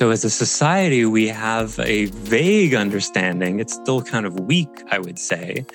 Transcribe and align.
So, 0.00 0.08
as 0.08 0.24
a 0.24 0.30
society, 0.30 1.04
we 1.04 1.28
have 1.28 1.78
a 1.78 2.06
vague 2.06 2.74
understanding, 2.74 3.60
it's 3.60 3.74
still 3.74 4.00
kind 4.00 4.24
of 4.24 4.40
weak, 4.40 4.70
I 4.90 4.98
would 4.98 5.18
say, 5.18 5.66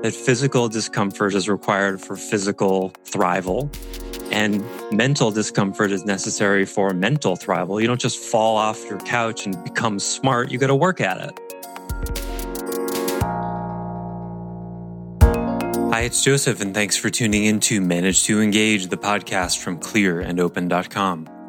that 0.00 0.14
physical 0.14 0.70
discomfort 0.70 1.34
is 1.34 1.46
required 1.46 2.00
for 2.00 2.16
physical 2.16 2.94
thrival 3.04 3.68
and 4.32 4.64
mental 4.92 5.30
discomfort 5.30 5.92
is 5.92 6.06
necessary 6.06 6.64
for 6.64 6.94
mental 6.94 7.36
thrival. 7.36 7.82
You 7.82 7.86
don't 7.86 8.00
just 8.00 8.18
fall 8.18 8.56
off 8.56 8.82
your 8.88 8.98
couch 9.00 9.44
and 9.44 9.62
become 9.62 9.98
smart, 9.98 10.50
you 10.50 10.56
got 10.56 10.68
to 10.68 10.74
work 10.74 11.02
at 11.02 11.18
it. 11.20 11.38
Hi, 15.92 16.00
it's 16.00 16.24
Joseph, 16.24 16.62
and 16.62 16.72
thanks 16.72 16.96
for 16.96 17.10
tuning 17.10 17.44
in 17.44 17.60
to 17.60 17.82
Manage 17.82 18.24
to 18.24 18.40
Engage, 18.40 18.86
the 18.86 18.96
podcast 18.96 19.58
from 19.58 19.78
clearandopen.com. 19.80 21.43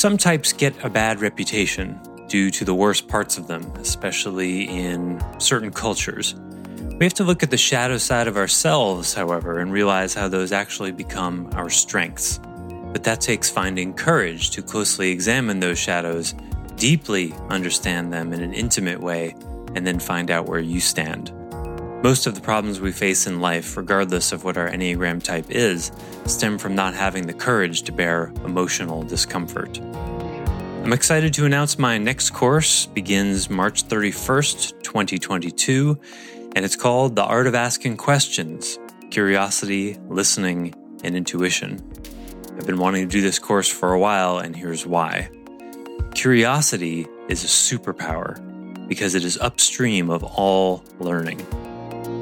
Some 0.00 0.16
types 0.16 0.54
get 0.54 0.82
a 0.82 0.88
bad 0.88 1.20
reputation 1.20 2.00
due 2.26 2.50
to 2.52 2.64
the 2.64 2.74
worst 2.74 3.06
parts 3.06 3.36
of 3.36 3.48
them, 3.48 3.70
especially 3.76 4.62
in 4.66 5.22
certain 5.38 5.70
cultures. 5.70 6.34
We 6.98 7.04
have 7.04 7.12
to 7.12 7.22
look 7.22 7.42
at 7.42 7.50
the 7.50 7.58
shadow 7.58 7.98
side 7.98 8.26
of 8.26 8.38
ourselves, 8.38 9.12
however, 9.12 9.58
and 9.58 9.70
realize 9.70 10.14
how 10.14 10.28
those 10.28 10.52
actually 10.52 10.92
become 10.92 11.50
our 11.52 11.68
strengths. 11.68 12.40
But 12.94 13.04
that 13.04 13.20
takes 13.20 13.50
finding 13.50 13.92
courage 13.92 14.52
to 14.52 14.62
closely 14.62 15.10
examine 15.10 15.60
those 15.60 15.78
shadows, 15.78 16.34
deeply 16.76 17.34
understand 17.50 18.10
them 18.10 18.32
in 18.32 18.40
an 18.40 18.54
intimate 18.54 19.00
way, 19.00 19.34
and 19.74 19.86
then 19.86 20.00
find 20.00 20.30
out 20.30 20.46
where 20.46 20.60
you 20.60 20.80
stand. 20.80 21.30
Most 22.02 22.26
of 22.26 22.34
the 22.34 22.40
problems 22.40 22.80
we 22.80 22.92
face 22.92 23.26
in 23.26 23.40
life, 23.40 23.76
regardless 23.76 24.32
of 24.32 24.42
what 24.42 24.56
our 24.56 24.70
Enneagram 24.70 25.22
type 25.22 25.44
is, 25.50 25.92
stem 26.24 26.56
from 26.56 26.74
not 26.74 26.94
having 26.94 27.26
the 27.26 27.34
courage 27.34 27.82
to 27.82 27.92
bear 27.92 28.32
emotional 28.46 29.02
discomfort. 29.02 29.78
I'm 30.82 30.94
excited 30.94 31.34
to 31.34 31.44
announce 31.44 31.78
my 31.78 31.98
next 31.98 32.30
course 32.30 32.86
begins 32.86 33.50
March 33.50 33.86
31st, 33.86 34.82
2022, 34.82 36.00
and 36.56 36.64
it's 36.64 36.74
called 36.74 37.16
The 37.16 37.24
Art 37.24 37.46
of 37.46 37.54
Asking 37.54 37.98
Questions 37.98 38.78
Curiosity, 39.10 39.98
Listening, 40.08 40.74
and 41.04 41.14
Intuition. 41.14 41.82
I've 42.56 42.66
been 42.66 42.78
wanting 42.78 43.06
to 43.06 43.12
do 43.12 43.20
this 43.20 43.38
course 43.38 43.68
for 43.68 43.92
a 43.92 43.98
while, 43.98 44.38
and 44.38 44.56
here's 44.56 44.86
why. 44.86 45.28
Curiosity 46.14 47.06
is 47.28 47.44
a 47.44 47.46
superpower 47.46 48.38
because 48.88 49.14
it 49.14 49.22
is 49.22 49.36
upstream 49.36 50.08
of 50.08 50.24
all 50.24 50.82
learning. 50.98 51.46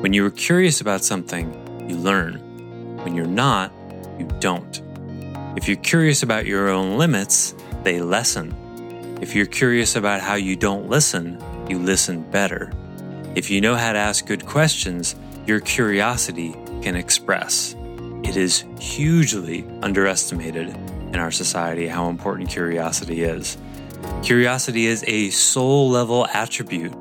When 0.00 0.12
you 0.12 0.24
are 0.24 0.30
curious 0.30 0.80
about 0.80 1.02
something, 1.02 1.52
you 1.91 1.96
learn. 1.96 2.36
When 3.02 3.16
you're 3.16 3.27
not, 3.27 3.72
you 4.16 4.28
don't. 4.38 4.80
If 5.56 5.66
you're 5.66 5.77
curious 5.77 6.22
about 6.22 6.46
your 6.46 6.68
own 6.68 6.98
limits, 6.98 7.52
they 7.82 8.00
lessen. 8.00 8.55
If 9.20 9.34
you're 9.34 9.44
curious 9.44 9.96
about 9.96 10.20
how 10.20 10.36
you 10.36 10.55
don't 10.55 10.88
listen, 10.88 11.42
you 11.68 11.80
listen 11.80 12.22
better. 12.30 12.70
If 13.34 13.50
you 13.50 13.60
know 13.60 13.74
how 13.74 13.92
to 13.92 13.98
ask 13.98 14.24
good 14.24 14.46
questions, 14.46 15.16
your 15.48 15.58
curiosity 15.58 16.52
can 16.80 16.94
express. 16.94 17.74
It 18.22 18.36
is 18.36 18.64
hugely 18.78 19.66
underestimated 19.83 20.68
in 20.68 21.16
our 21.16 21.33
society 21.33 21.88
how 21.88 22.08
important 22.08 22.50
curiosity 22.50 23.24
is. 23.24 23.58
Curiosity 24.23 24.86
is 24.86 25.02
a 25.08 25.30
soul 25.30 25.90
level 25.90 26.28
attribute. 26.33 26.94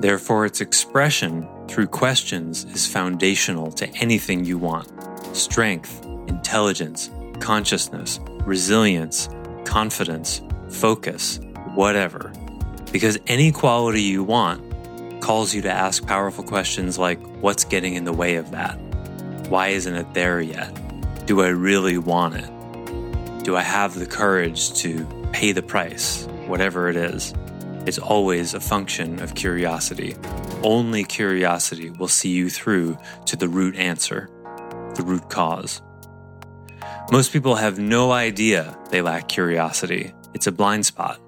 Therefore, 0.00 0.46
its 0.46 0.60
expression 0.60 1.46
through 1.70 1.86
questions 1.86 2.64
is 2.74 2.86
foundational 2.86 3.70
to 3.70 3.88
anything 3.96 4.44
you 4.44 4.58
want 4.58 4.88
strength, 5.36 6.04
intelligence, 6.26 7.08
consciousness, 7.38 8.18
resilience, 8.44 9.28
confidence, 9.64 10.42
focus, 10.68 11.38
whatever. 11.74 12.32
Because 12.90 13.16
any 13.28 13.52
quality 13.52 14.02
you 14.02 14.24
want 14.24 14.60
calls 15.20 15.54
you 15.54 15.62
to 15.62 15.70
ask 15.70 16.04
powerful 16.04 16.42
questions 16.42 16.98
like 16.98 17.20
what's 17.40 17.64
getting 17.64 17.94
in 17.94 18.04
the 18.04 18.12
way 18.12 18.34
of 18.34 18.50
that? 18.50 18.74
Why 19.48 19.68
isn't 19.68 19.94
it 19.94 20.12
there 20.14 20.40
yet? 20.40 20.76
Do 21.26 21.42
I 21.42 21.48
really 21.48 21.96
want 21.96 22.34
it? 22.34 23.44
Do 23.44 23.56
I 23.56 23.62
have 23.62 23.94
the 23.94 24.06
courage 24.06 24.72
to 24.80 25.06
pay 25.32 25.52
the 25.52 25.62
price, 25.62 26.26
whatever 26.46 26.88
it 26.88 26.96
is? 26.96 27.32
It's 27.90 27.98
always 27.98 28.54
a 28.54 28.60
function 28.60 29.20
of 29.20 29.34
curiosity. 29.34 30.14
Only 30.62 31.02
curiosity 31.02 31.90
will 31.90 32.06
see 32.06 32.28
you 32.28 32.48
through 32.48 32.96
to 33.26 33.34
the 33.34 33.48
root 33.48 33.74
answer, 33.74 34.28
the 34.94 35.02
root 35.02 35.28
cause. 35.28 35.82
Most 37.10 37.32
people 37.32 37.56
have 37.56 37.80
no 37.80 38.12
idea 38.12 38.78
they 38.90 39.02
lack 39.02 39.26
curiosity. 39.26 40.12
It's 40.34 40.46
a 40.46 40.52
blind 40.52 40.86
spot. 40.86 41.18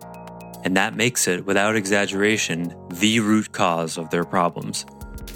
And 0.62 0.76
that 0.76 0.94
makes 0.94 1.26
it, 1.26 1.44
without 1.44 1.74
exaggeration, 1.74 2.72
the 2.90 3.18
root 3.18 3.50
cause 3.50 3.98
of 3.98 4.10
their 4.10 4.24
problems. 4.24 4.86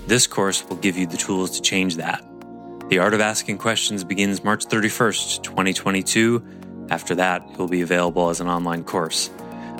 This 0.06 0.28
course 0.28 0.64
will 0.68 0.76
give 0.76 0.96
you 0.96 1.08
the 1.08 1.16
tools 1.16 1.50
to 1.56 1.60
change 1.60 1.96
that. 1.96 2.24
The 2.88 3.00
Art 3.00 3.14
of 3.14 3.20
Asking 3.20 3.58
Questions 3.58 4.04
begins 4.04 4.44
March 4.44 4.66
31st, 4.66 5.42
2022. 5.42 6.86
After 6.90 7.16
that, 7.16 7.42
it 7.50 7.58
will 7.58 7.66
be 7.66 7.80
available 7.80 8.28
as 8.28 8.40
an 8.40 8.46
online 8.46 8.84
course. 8.84 9.28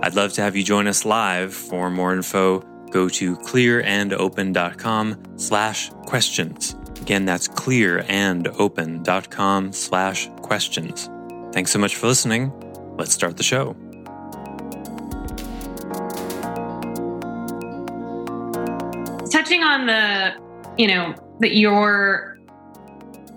I'd 0.03 0.15
love 0.15 0.35
to 0.35 0.43
have 0.43 0.55
you 0.55 0.63
join 0.63 0.87
us 0.87 1.07
live. 1.07 1.55
For 1.55 1.91
more 1.91 2.13
info, 2.13 2.61
go 2.91 3.09
to 3.09 3.37
clearandopen.com 3.37 5.23
slash 5.37 5.91
questions. 6.07 6.77
Again, 7.01 7.25
that's 7.25 7.49
clearandopen.com 7.49 9.73
slash 9.73 10.29
questions. 10.43 11.09
Thanks 11.53 11.71
so 11.71 11.79
much 11.79 11.97
for 11.97 12.09
listening. 12.09 12.53
Let's 12.99 13.15
start 13.15 13.37
the 13.37 13.43
show. 13.43 13.75
Touching 19.31 19.63
on 19.63 19.87
the, 19.87 20.35
you 20.77 20.89
know, 20.89 21.15
that 21.41 21.57
you're, 21.57 22.39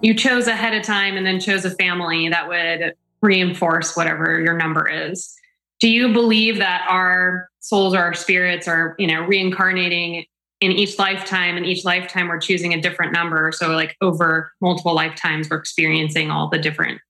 you 0.02 0.14
chose 0.14 0.48
ahead 0.48 0.74
of 0.74 0.84
time 0.84 1.18
and 1.18 1.26
then 1.26 1.40
chose 1.40 1.64
a 1.66 1.72
family 1.72 2.30
that 2.30 2.48
would 2.48 2.94
reinforce 3.22 3.96
whatever 3.96 4.42
your 4.42 4.58
number 4.58 4.88
is 4.88 5.36
do 5.80 5.90
you 5.90 6.12
believe 6.14 6.58
that 6.58 6.86
our 6.90 7.50
souls 7.62 7.94
or 7.94 8.00
our 8.00 8.14
spirits 8.14 8.68
are 8.68 8.96
you 9.00 9.08
know 9.08 9.22
reincarnating 9.22 10.26
in 10.62 10.72
each 10.72 11.00
lifetime 11.00 11.56
and 11.56 11.66
each 11.66 11.86
lifetime 11.86 12.28
we're 12.28 12.40
choosing 12.40 12.74
a 12.74 12.82
different 12.82 13.14
number? 13.14 13.52
So 13.52 13.70
like 13.70 13.96
over 14.02 14.52
multiple 14.62 14.94
lifetimes 14.94 15.50
we're 15.50 15.58
experiencing 15.58 16.32
all 16.32 16.50
the 16.50 16.60
different 16.60 17.02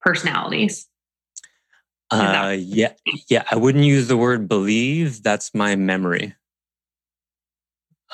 personalities? 0.00 0.86
Uh, 2.10 2.54
yeah 2.58 2.92
yeah 3.30 3.42
i 3.50 3.56
wouldn't 3.56 3.84
use 3.84 4.08
the 4.08 4.18
word 4.18 4.46
believe. 4.46 5.22
That's 5.22 5.54
my 5.54 5.76
memory. 5.76 6.34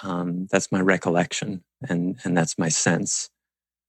Um, 0.05 0.47
that's 0.53 0.71
my 0.71 0.81
recollection 0.81 1.65
and 1.89 2.17
and 2.25 2.37
that's 2.37 2.59
my 2.59 2.69
sense. 2.69 3.31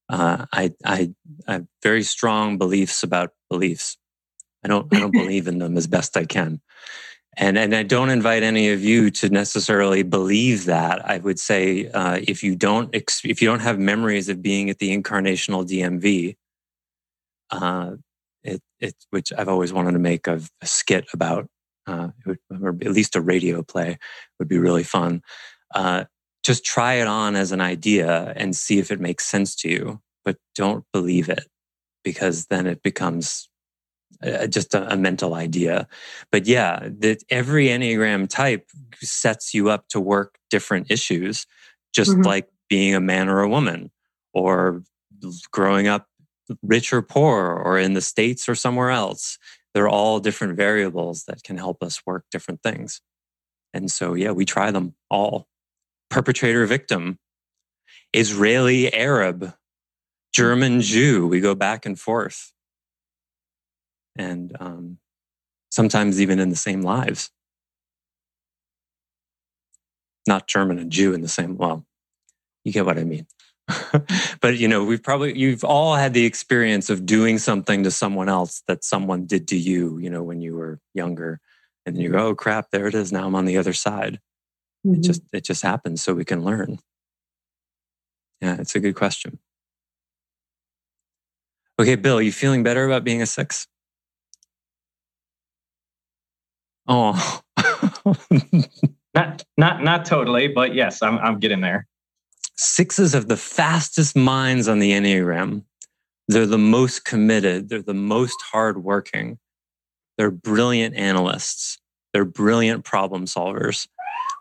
Uh, 0.08 0.46
I, 0.52 0.74
I 0.84 1.14
i 1.46 1.52
have 1.52 1.66
very 1.84 2.02
strong 2.02 2.58
beliefs 2.58 3.04
about 3.04 3.32
beliefs 3.48 3.96
I 4.64 4.68
don't 4.68 4.92
I 4.94 5.00
don't 5.00 5.12
believe 5.22 5.46
in 5.46 5.58
them 5.58 5.76
as 5.76 5.86
best 5.86 6.16
I 6.16 6.24
can. 6.24 6.60
And 7.36 7.56
and 7.56 7.74
I 7.74 7.82
don't 7.82 8.10
invite 8.10 8.42
any 8.42 8.70
of 8.70 8.82
you 8.82 9.10
to 9.12 9.28
necessarily 9.28 10.02
believe 10.02 10.64
that. 10.64 11.08
I 11.08 11.18
would 11.18 11.38
say 11.38 11.88
uh, 11.88 12.20
if 12.22 12.42
you 12.42 12.56
don't 12.56 12.94
if 12.94 13.40
you 13.40 13.48
don't 13.48 13.60
have 13.60 13.78
memories 13.78 14.28
of 14.28 14.42
being 14.42 14.68
at 14.68 14.78
the 14.78 14.96
incarnational 14.96 15.66
DMV, 15.66 16.36
uh, 17.50 17.96
it 18.42 18.60
it 18.80 18.94
which 19.10 19.32
I've 19.36 19.48
always 19.48 19.72
wanted 19.72 19.92
to 19.92 19.98
make 19.98 20.26
a, 20.26 20.40
a 20.60 20.66
skit 20.66 21.06
about, 21.14 21.48
uh, 21.86 22.08
would, 22.26 22.38
or 22.50 22.70
at 22.70 22.92
least 22.92 23.16
a 23.16 23.20
radio 23.20 23.62
play 23.62 23.98
would 24.38 24.48
be 24.48 24.58
really 24.58 24.84
fun. 24.84 25.22
Uh, 25.74 26.04
just 26.42 26.64
try 26.64 26.94
it 26.94 27.06
on 27.06 27.36
as 27.36 27.52
an 27.52 27.60
idea 27.60 28.32
and 28.36 28.56
see 28.56 28.78
if 28.78 28.90
it 28.90 29.00
makes 29.00 29.24
sense 29.24 29.54
to 29.56 29.68
you, 29.68 30.00
but 30.24 30.36
don't 30.54 30.84
believe 30.92 31.28
it 31.28 31.46
because 32.02 32.46
then 32.46 32.66
it 32.66 32.82
becomes 32.82 33.48
uh, 34.22 34.46
just 34.46 34.74
a, 34.74 34.92
a, 34.92 34.96
mental 34.96 35.34
idea. 35.34 35.88
But 36.30 36.46
yeah, 36.46 36.88
that 36.98 37.22
every 37.30 37.66
Enneagram 37.66 38.28
type 38.28 38.68
sets 39.00 39.54
you 39.54 39.70
up 39.70 39.88
to 39.88 40.00
work 40.00 40.38
different 40.50 40.90
issues, 40.90 41.46
just 41.94 42.10
mm-hmm. 42.12 42.22
like 42.22 42.48
being 42.68 42.94
a 42.94 43.00
man 43.00 43.28
or 43.28 43.40
a 43.40 43.48
woman, 43.48 43.90
or 44.32 44.82
growing 45.50 45.86
up 45.86 46.06
rich 46.62 46.92
or 46.92 47.02
poor, 47.02 47.46
or 47.46 47.78
in 47.78 47.94
the 47.94 48.00
States 48.00 48.48
or 48.48 48.54
somewhere 48.54 48.90
else. 48.90 49.38
They're 49.72 49.88
all 49.88 50.18
different 50.20 50.56
variables 50.56 51.24
that 51.24 51.44
can 51.44 51.56
help 51.56 51.82
us 51.82 52.02
work 52.04 52.24
different 52.30 52.62
things. 52.62 53.00
And 53.72 53.90
so, 53.90 54.14
yeah, 54.14 54.32
we 54.32 54.44
try 54.44 54.70
them 54.70 54.94
all. 55.08 55.46
perpetrator 56.10 56.66
victim, 56.66 57.20
Israeli 58.12 58.92
Arab, 58.92 59.54
German 60.32 60.80
Jew. 60.80 61.28
We 61.28 61.40
go 61.40 61.54
back 61.54 61.86
and 61.86 61.98
forth. 61.98 62.52
And 64.16 64.56
um, 64.60 64.98
sometimes 65.70 66.20
even 66.20 66.38
in 66.38 66.50
the 66.50 66.56
same 66.56 66.82
lives. 66.82 67.30
Not 70.26 70.46
German 70.46 70.78
and 70.78 70.90
Jew 70.90 71.14
in 71.14 71.22
the 71.22 71.28
same, 71.28 71.56
well, 71.56 71.86
you 72.64 72.72
get 72.72 72.86
what 72.86 72.98
I 72.98 73.04
mean. 73.04 73.26
but 74.40 74.58
you 74.58 74.68
know, 74.68 74.84
we've 74.84 75.02
probably 75.02 75.38
you've 75.38 75.64
all 75.64 75.94
had 75.94 76.12
the 76.12 76.26
experience 76.26 76.90
of 76.90 77.06
doing 77.06 77.38
something 77.38 77.84
to 77.84 77.90
someone 77.90 78.28
else 78.28 78.62
that 78.66 78.84
someone 78.84 79.26
did 79.26 79.48
to 79.48 79.56
you, 79.56 79.98
you 79.98 80.10
know, 80.10 80.22
when 80.22 80.40
you 80.40 80.56
were 80.56 80.80
younger. 80.94 81.40
And 81.86 81.96
then 81.96 82.02
you 82.02 82.10
go, 82.10 82.28
oh 82.28 82.34
crap, 82.34 82.70
there 82.70 82.86
it 82.86 82.94
is. 82.94 83.12
Now 83.12 83.26
I'm 83.26 83.34
on 83.34 83.46
the 83.46 83.58
other 83.58 83.72
side. 83.72 84.20
Mm-hmm. 84.86 84.96
It 84.96 85.02
just 85.02 85.22
it 85.32 85.44
just 85.44 85.62
happens 85.62 86.02
so 86.02 86.14
we 86.14 86.24
can 86.24 86.44
learn. 86.44 86.78
Yeah, 88.40 88.56
it's 88.58 88.74
a 88.74 88.80
good 88.80 88.94
question. 88.94 89.38
Okay, 91.78 91.96
Bill, 91.96 92.20
you 92.20 92.32
feeling 92.32 92.62
better 92.62 92.84
about 92.84 93.04
being 93.04 93.22
a 93.22 93.26
six? 93.26 93.66
Oh. 96.88 97.40
not 99.14 99.44
not 99.56 99.82
not 99.82 100.04
totally, 100.04 100.48
but 100.48 100.74
yes, 100.74 101.02
I'm 101.02 101.18
I'm 101.18 101.38
getting 101.38 101.60
there. 101.60 101.86
Sixes 102.56 103.12
have 103.14 103.28
the 103.28 103.36
fastest 103.36 104.16
minds 104.16 104.68
on 104.68 104.80
the 104.80 104.92
Enneagram. 104.92 105.62
They're 106.28 106.46
the 106.46 106.58
most 106.58 107.04
committed. 107.04 107.68
They're 107.68 107.82
the 107.82 107.94
most 107.94 108.36
hardworking. 108.52 109.38
They're 110.16 110.30
brilliant 110.30 110.94
analysts. 110.96 111.78
They're 112.12 112.24
brilliant 112.24 112.84
problem 112.84 113.24
solvers. 113.24 113.88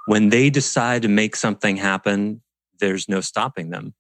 When 0.08 0.30
they 0.30 0.50
decide 0.50 1.04
to 1.04 1.08
make 1.08 1.36
something 1.36 1.78
happen, 1.78 2.42
there's 2.80 3.08
no 3.08 3.22
stopping 3.22 3.70
them. 3.70 3.94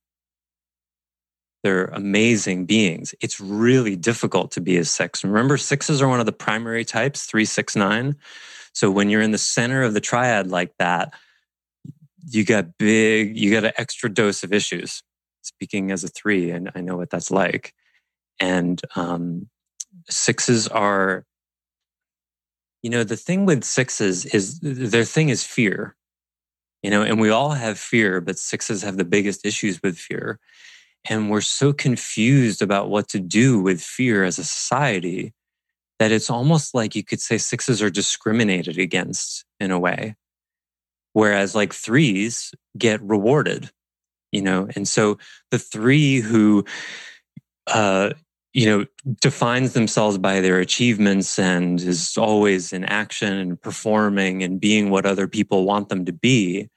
They're 1.63 1.85
amazing 1.85 2.65
beings. 2.65 3.13
It's 3.19 3.39
really 3.39 3.95
difficult 3.95 4.51
to 4.51 4.61
be 4.61 4.77
a 4.77 4.85
six. 4.85 5.23
Remember, 5.23 5.57
sixes 5.57 6.01
are 6.01 6.07
one 6.07 6.19
of 6.19 6.25
the 6.25 6.31
primary 6.31 6.85
types, 6.85 7.25
three, 7.25 7.45
six, 7.45 7.75
nine. 7.75 8.15
So 8.73 8.89
when 8.89 9.09
you're 9.09 9.21
in 9.21 9.31
the 9.31 9.37
center 9.37 9.83
of 9.83 9.93
the 9.93 9.99
triad 9.99 10.47
like 10.49 10.73
that, 10.79 11.13
you 12.29 12.45
got 12.45 12.77
big, 12.77 13.37
you 13.37 13.51
got 13.51 13.65
an 13.65 13.73
extra 13.77 14.09
dose 14.09 14.43
of 14.43 14.53
issues. 14.53 15.03
Speaking 15.41 15.91
as 15.91 16.03
a 16.03 16.09
three, 16.09 16.51
and 16.51 16.69
I 16.75 16.81
know 16.81 16.97
what 16.97 17.09
that's 17.09 17.31
like. 17.31 17.73
And 18.39 18.81
um, 18.95 19.49
sixes 20.09 20.67
are, 20.67 21.25
you 22.83 22.89
know, 22.89 23.03
the 23.03 23.17
thing 23.17 23.45
with 23.45 23.63
sixes 23.63 24.25
is 24.25 24.59
their 24.61 25.05
thing 25.05 25.29
is 25.29 25.43
fear. 25.43 25.95
You 26.83 26.91
know, 26.91 27.01
and 27.01 27.19
we 27.19 27.29
all 27.29 27.51
have 27.51 27.79
fear, 27.79 28.21
but 28.21 28.37
sixes 28.37 28.83
have 28.83 28.97
the 28.97 29.05
biggest 29.05 29.45
issues 29.45 29.81
with 29.81 29.97
fear. 29.97 30.39
And 31.05 31.29
we're 31.29 31.41
so 31.41 31.73
confused 31.73 32.61
about 32.61 32.89
what 32.89 33.07
to 33.09 33.19
do 33.19 33.59
with 33.59 33.81
fear 33.81 34.23
as 34.23 34.37
a 34.37 34.43
society 34.43 35.33
that 35.99 36.11
it's 36.11 36.29
almost 36.29 36.73
like 36.73 36.95
you 36.95 37.03
could 37.03 37.19
say 37.19 37.37
sixes 37.37 37.81
are 37.81 37.89
discriminated 37.89 38.77
against 38.77 39.45
in 39.59 39.71
a 39.71 39.79
way. 39.79 40.15
Whereas 41.13 41.55
like 41.55 41.73
threes 41.73 42.53
get 42.77 43.01
rewarded, 43.01 43.69
you 44.31 44.41
know, 44.41 44.67
and 44.75 44.87
so 44.87 45.17
the 45.51 45.59
three 45.59 46.19
who, 46.19 46.63
uh, 47.67 48.11
you 48.53 48.65
know, 48.65 48.85
defines 49.21 49.73
themselves 49.73 50.17
by 50.17 50.39
their 50.39 50.59
achievements 50.59 51.37
and 51.37 51.79
is 51.81 52.17
always 52.17 52.71
in 52.71 52.83
action 52.85 53.33
and 53.33 53.61
performing 53.61 54.43
and 54.43 54.59
being 54.59 54.89
what 54.89 55.05
other 55.05 55.27
people 55.27 55.65
want 55.65 55.89
them 55.89 56.05
to 56.05 56.13
be 56.13 56.69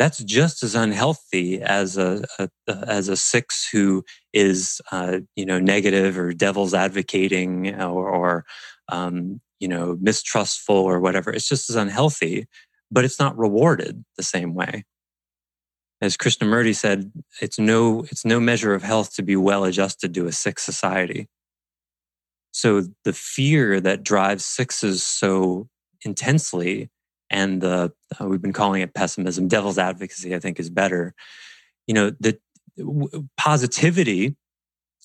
that's 0.00 0.24
just 0.24 0.62
as 0.62 0.74
unhealthy 0.74 1.60
as 1.60 1.98
a, 1.98 2.24
a 2.38 2.48
as 2.88 3.10
a 3.10 3.16
six 3.18 3.68
who 3.70 4.02
is 4.32 4.80
uh, 4.90 5.18
you 5.36 5.44
know 5.44 5.60
negative 5.60 6.18
or 6.18 6.32
devil's 6.32 6.72
advocating 6.72 7.78
or, 7.78 8.08
or 8.08 8.44
um, 8.88 9.42
you 9.58 9.68
know 9.68 9.98
mistrustful 10.00 10.74
or 10.74 11.00
whatever. 11.00 11.30
It's 11.30 11.46
just 11.46 11.68
as 11.68 11.76
unhealthy, 11.76 12.46
but 12.90 13.04
it's 13.04 13.20
not 13.20 13.36
rewarded 13.36 14.02
the 14.16 14.22
same 14.22 14.54
way. 14.54 14.86
As 16.00 16.16
Krishnamurti 16.16 16.74
said, 16.74 17.12
it's 17.42 17.58
no 17.58 18.04
it's 18.04 18.24
no 18.24 18.40
measure 18.40 18.72
of 18.72 18.82
health 18.82 19.14
to 19.16 19.22
be 19.22 19.36
well 19.36 19.64
adjusted 19.64 20.14
to 20.14 20.26
a 20.26 20.32
six 20.32 20.62
society. 20.62 21.28
So 22.52 22.84
the 23.04 23.12
fear 23.12 23.82
that 23.82 24.02
drives 24.02 24.46
sixes 24.46 25.02
so 25.02 25.68
intensely 26.06 26.88
and 27.30 27.60
the 27.60 27.92
uh, 28.20 28.26
we've 28.26 28.42
been 28.42 28.52
calling 28.52 28.82
it 28.82 28.94
pessimism. 28.94 29.48
Devil's 29.48 29.78
advocacy 29.78 30.34
i 30.34 30.38
think 30.38 30.58
is 30.60 30.70
better. 30.70 31.14
You 31.86 31.94
know 31.94 32.10
the 32.20 32.38
w- 32.76 33.28
positivity 33.36 34.36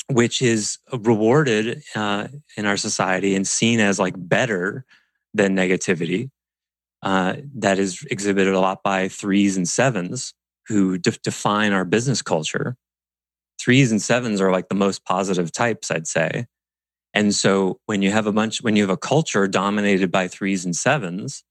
which 0.07 0.41
is 0.41 0.77
rewarded 0.93 1.81
uh, 1.95 2.27
in 2.57 2.65
our 2.65 2.77
society 2.77 3.35
and 3.35 3.47
seen 3.47 3.79
as 3.79 3.97
like 3.97 4.13
better 4.17 4.85
than 5.33 5.55
negativity 5.55 6.29
uh, 7.01 7.35
that 7.55 7.79
is 7.79 8.05
exhibited 8.09 8.53
a 8.53 8.59
lot 8.59 8.83
by 8.83 9.07
threes 9.07 9.57
and 9.57 9.67
sevens 9.67 10.33
who 10.67 10.97
de- 10.97 11.11
define 11.23 11.73
our 11.73 11.85
business 11.85 12.21
culture. 12.21 12.75
Threes 13.59 13.91
and 13.91 14.01
sevens 14.01 14.41
are 14.41 14.51
like 14.51 14.69
the 14.69 14.75
most 14.75 15.05
positive 15.05 15.51
types 15.51 15.91
i'd 15.91 16.07
say. 16.07 16.45
And 17.13 17.33
so 17.33 17.79
when 17.85 18.01
you 18.01 18.11
have 18.11 18.27
a 18.27 18.33
bunch 18.33 18.61
when 18.61 18.75
you 18.75 18.83
have 18.83 18.89
a 18.89 18.97
culture 18.97 19.47
dominated 19.47 20.11
by 20.11 20.27
threes 20.27 20.65
and 20.65 20.75
sevens 20.75 21.43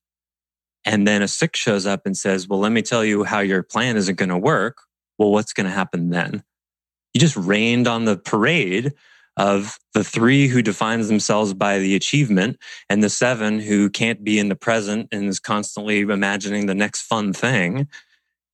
and 0.85 1.07
then 1.07 1.23
a 1.23 1.29
six 1.29 1.59
shows 1.59 1.87
up 1.87 2.03
and 2.05 2.17
says, 2.17 2.49
Well, 2.49 2.61
let 2.61 2.73
me 2.73 2.83
tell 2.83 3.05
you 3.05 3.25
how 3.25 3.41
your 3.41 3.63
plan 3.63 3.97
isn't 3.97 4.19
going 4.19 4.29
to 4.29 4.39
work. 4.39 4.79
Well, 5.19 5.31
what's 5.31 5.53
going 5.53 5.67
to 5.67 5.73
happen 5.73 6.11
then? 6.11 6.43
You 7.13 7.21
just 7.21 7.37
rained 7.37 7.87
on 7.87 8.05
the 8.05 8.17
parade 8.17 8.93
of 9.37 9.79
the 9.95 10.05
three 10.05 10.47
who 10.47 10.63
defines 10.63 11.09
themselves 11.09 11.55
by 11.55 11.79
the 11.79 11.95
achievement 11.95 12.59
and 12.89 13.03
the 13.03 13.11
seven 13.11 13.59
who 13.59 13.91
can't 13.91 14.23
be 14.23 14.39
in 14.39 14.49
the 14.49 14.57
present 14.57 15.09
and 15.11 15.25
is 15.25 15.41
constantly 15.41 16.01
imagining 16.01 16.67
the 16.67 16.75
next 16.75 17.03
fun 17.03 17.33
thing. 17.33 17.89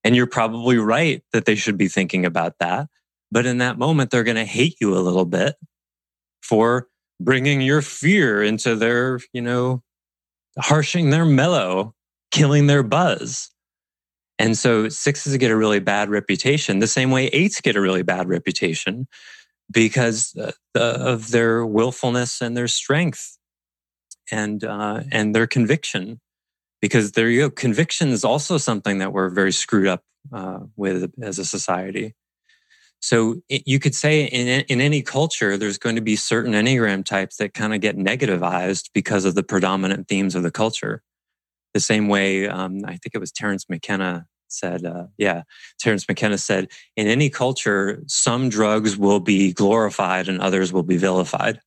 And 0.05 0.17
you're 0.17 0.27
probably 0.27 0.79
right 0.79 1.23
that 1.33 1.45
they 1.45 1.55
should 1.55 1.77
be 1.77 1.89
thinking 1.89 2.25
about 2.25 2.55
that. 2.61 2.89
But 3.31 3.47
in 3.47 3.59
that 3.59 3.79
moment, 3.79 4.11
they're 4.11 4.25
going 4.25 4.37
to 4.37 4.45
hate 4.45 4.77
you 4.81 4.97
a 4.97 5.01
little 5.01 5.27
bit 5.27 5.57
for 6.43 6.89
bringing 7.21 7.61
your 7.61 7.83
fear 7.83 8.43
into 8.43 8.75
their, 8.75 9.21
you 9.33 9.43
know, 9.43 9.83
harshing 10.59 11.11
their 11.11 11.27
mellow 11.27 11.95
killing 12.31 12.67
their 12.67 12.83
buzz. 12.83 13.51
And 14.39 14.57
so 14.57 14.89
sixes 14.89 15.37
get 15.37 15.51
a 15.51 15.57
really 15.57 15.81
bad 15.81 16.09
reputation, 16.09 16.79
the 16.79 16.87
same 16.87 17.11
way 17.11 17.27
eights 17.27 17.61
get 17.61 17.77
a 17.77 17.81
really 17.81 18.03
bad 18.03 18.29
reputation 18.29 19.07
because 19.71 20.35
uh, 20.37 20.53
of 20.75 21.31
their 21.31 21.67
willfulness 21.67 22.41
and 22.41 22.57
their 22.57 22.69
strength 22.69 23.39
and 24.31 24.65
uh, 24.65 25.03
and 25.13 25.35
their 25.35 25.47
conviction. 25.47 26.21
Because 26.81 27.13
there 27.13 27.29
you 27.29 27.41
go, 27.41 27.51
conviction 27.51 28.09
is 28.09 28.25
also 28.25 28.57
something 28.57 28.99
that 28.99 29.13
we're 29.13 29.29
very 29.29 29.53
screwed 29.53 29.87
up 29.87 30.03
uh, 30.33 30.61
with 30.77 31.13
as 31.23 31.39
a 31.39 31.45
society. 31.45 32.15
So 33.01 33.43
it, 33.51 33.65
you 33.67 33.79
could 33.79 33.95
say 33.95 34.25
in 34.25 34.65
in 34.69 34.81
any 34.81 35.03
culture, 35.03 35.59
there's 35.59 35.79
going 35.79 35.97
to 35.97 36.03
be 36.03 36.17
certain 36.17 36.55
enneagram 36.55 37.05
types 37.05 37.37
that 37.37 37.53
kind 37.53 37.75
of 37.75 37.83
get 37.83 37.99
negativized 37.99 38.89
because 38.95 39.27
of 39.27 39.35
the 39.35 39.43
predominant 39.43 40.09
themes 40.09 40.35
of 40.35 40.43
the 40.43 40.51
culture 40.51 41.03
the 41.75 41.81
same 41.81 42.09
way 42.09 42.49
um, 42.49 42.81
I 42.85 42.93
think 42.93 43.15
it 43.15 43.19
was 43.21 43.33
Terence 43.33 43.67
McKenna 43.69 44.27
said, 44.49 44.85
uh, 44.85 45.07
yeah, 45.17 45.43
Terence 45.79 46.07
McKenna 46.09 46.39
said, 46.39 46.69
in 46.97 47.07
any 47.07 47.31
culture, 47.31 48.03
some 48.07 48.49
drugs 48.49 48.97
will 48.97 49.21
be 49.21 49.53
glorified 49.53 50.29
and 50.29 50.41
others 50.41 50.73
will 50.73 50.83
be 50.83 50.97
vilified. 50.97 51.61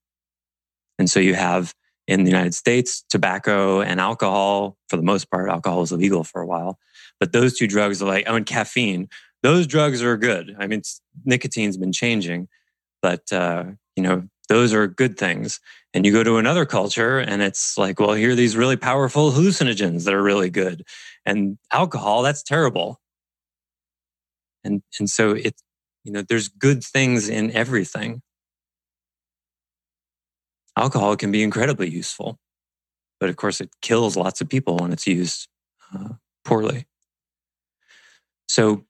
And 1.00 1.10
so 1.10 1.20
you 1.20 1.34
have 1.34 1.74
in 2.08 2.24
the 2.24 2.30
United 2.32 2.54
States, 2.54 3.04
tobacco 3.10 3.82
and 3.82 4.00
alcohol, 4.00 4.78
for 4.90 4.98
the 4.98 5.04
most 5.04 5.32
part, 5.32 5.50
alcohol 5.50 5.80
was 5.80 5.92
illegal 5.92 6.24
for 6.24 6.42
a 6.42 6.48
while. 6.48 6.78
But 7.20 7.32
those 7.32 7.58
two 7.58 7.68
drugs 7.68 8.02
are 8.02 8.08
like, 8.08 8.26
oh, 8.28 8.36
and 8.36 8.46
caffeine, 8.46 9.08
those 9.42 9.68
drugs 9.68 10.02
are 10.02 10.18
good. 10.18 10.56
I 10.60 10.68
mean, 10.68 10.82
nicotine's 11.26 11.78
been 11.78 11.94
changing, 11.94 12.50
but, 13.02 13.32
uh, 13.32 13.66
you 13.96 14.04
know, 14.04 14.28
those 14.50 14.74
are 14.74 14.88
good 14.88 15.18
things. 15.18 15.60
And 15.94 16.06
you 16.06 16.12
go 16.12 16.24
to 16.24 16.38
another 16.38 16.66
culture 16.66 17.20
and 17.20 17.42
it's 17.42 17.78
like, 17.78 18.00
well, 18.00 18.14
here 18.14 18.32
are 18.32 18.36
these 18.36 18.58
really 18.58 18.78
powerful 18.78 19.32
hallucinogens 19.32 20.06
that 20.06 20.14
are 20.14 20.24
really 20.24 20.50
good. 20.50 20.84
And 21.26 21.58
alcohol, 21.72 22.24
that's 22.24 22.44
terrible. 22.44 23.00
And, 24.64 24.82
and 25.00 25.10
so 25.10 25.32
it, 25.32 25.56
you 26.04 26.12
know, 26.12 26.22
there's 26.22 26.48
good 26.48 26.84
things 26.84 27.30
in 27.30 27.52
everything. 27.52 28.22
Alcohol 30.78 31.16
can 31.16 31.32
be 31.32 31.44
incredibly 31.44 31.90
useful, 31.90 32.40
but 33.20 33.30
of 33.30 33.36
course 33.36 33.62
it 33.62 33.70
kills 33.82 34.18
lots 34.18 34.42
of 34.42 34.50
people 34.50 34.78
when 34.78 34.92
it's 34.92 35.06
used 35.06 35.48
uh, 35.94 36.10
poorly. 36.44 36.88
So 38.48 38.86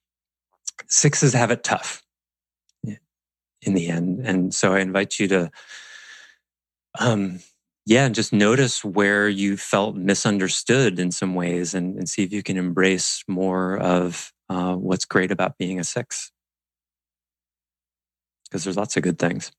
sixes 0.88 1.34
have 1.34 1.52
it 1.52 1.64
tough 1.64 2.03
in 3.66 3.74
the 3.74 3.90
end. 3.90 4.20
And 4.26 4.54
so 4.54 4.74
I 4.74 4.80
invite 4.80 5.20
you 5.20 5.28
to, 5.30 5.52
um, 7.00 7.40
yeah, 7.86 8.08
just 8.10 8.32
notice 8.32 8.84
where 8.84 9.28
you 9.28 9.58
felt 9.58 9.96
misunderstood 9.96 11.00
in 11.00 11.12
some 11.12 11.36
ways 11.36 11.74
and, 11.74 11.98
and 11.98 12.08
see 12.08 12.24
if 12.24 12.32
you 12.32 12.44
can 12.44 12.58
embrace 12.58 13.24
more 13.28 13.78
of 13.78 14.32
uh, 14.50 14.76
what's 14.76 15.06
great 15.06 15.32
about 15.32 15.58
being 15.58 15.80
a 15.80 15.84
six. 15.84 16.32
Because 18.46 18.64
there's 18.64 18.78
lots 18.78 18.96
of 18.96 19.04
good 19.04 19.20
things. 19.20 19.52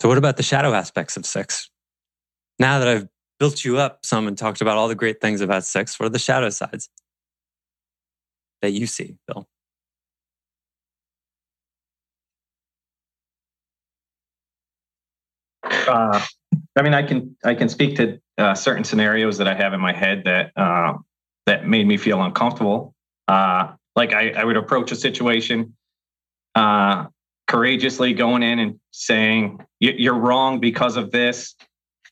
So, 0.00 0.08
what 0.08 0.18
about 0.18 0.36
the 0.36 0.42
shadow 0.42 0.72
aspects 0.72 1.16
of 1.16 1.26
six? 1.26 1.70
Now 2.58 2.78
that 2.78 2.88
I've 2.88 3.08
built 3.38 3.64
you 3.64 3.78
up 3.78 4.04
some 4.04 4.26
and 4.26 4.36
talked 4.36 4.60
about 4.60 4.76
all 4.78 4.88
the 4.88 4.94
great 4.94 5.20
things 5.20 5.40
about 5.40 5.64
six, 5.64 5.98
what 6.00 6.06
are 6.06 6.10
the 6.10 6.18
shadow 6.18 6.50
sides 6.50 6.88
that 8.62 8.72
you 8.72 8.86
see, 8.86 9.16
Bill? 9.26 9.46
Uh, 15.62 16.24
I 16.76 16.82
mean, 16.82 16.94
I 16.94 17.02
can 17.02 17.36
I 17.44 17.54
can 17.54 17.68
speak 17.68 17.96
to 17.96 18.20
uh, 18.38 18.54
certain 18.54 18.84
scenarios 18.84 19.38
that 19.38 19.48
I 19.48 19.54
have 19.54 19.72
in 19.72 19.80
my 19.80 19.92
head 19.92 20.22
that 20.24 20.52
uh, 20.56 20.94
that 21.46 21.66
made 21.66 21.86
me 21.86 21.96
feel 21.96 22.22
uncomfortable. 22.22 22.94
Uh, 23.28 23.72
like 23.96 24.12
I, 24.12 24.30
I 24.30 24.44
would 24.44 24.56
approach 24.56 24.92
a 24.92 24.96
situation 24.96 25.74
uh, 26.54 27.06
courageously, 27.48 28.14
going 28.14 28.42
in 28.42 28.58
and 28.58 28.80
saying 28.92 29.60
you're 29.78 30.18
wrong 30.18 30.60
because 30.60 30.96
of 30.96 31.10
this, 31.10 31.54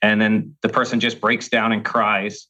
and 0.03 0.21
then 0.21 0.57
the 0.63 0.69
person 0.69 1.01
just 1.01 1.21
breaks 1.21 1.49
down 1.49 1.73
and 1.73 1.85
cries, 1.85 2.49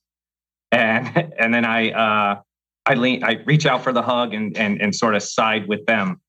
and 0.72 1.32
and 1.38 1.52
then 1.52 1.64
I 1.64 1.90
uh, 1.90 2.40
I 2.86 2.94
lean 2.94 3.22
I 3.22 3.42
reach 3.44 3.66
out 3.66 3.84
for 3.84 3.92
the 3.92 4.02
hug 4.02 4.34
and 4.34 4.56
and 4.56 4.80
and 4.80 4.94
sort 4.94 5.14
of 5.14 5.22
side 5.22 5.68
with 5.68 5.84
them. 5.86 6.20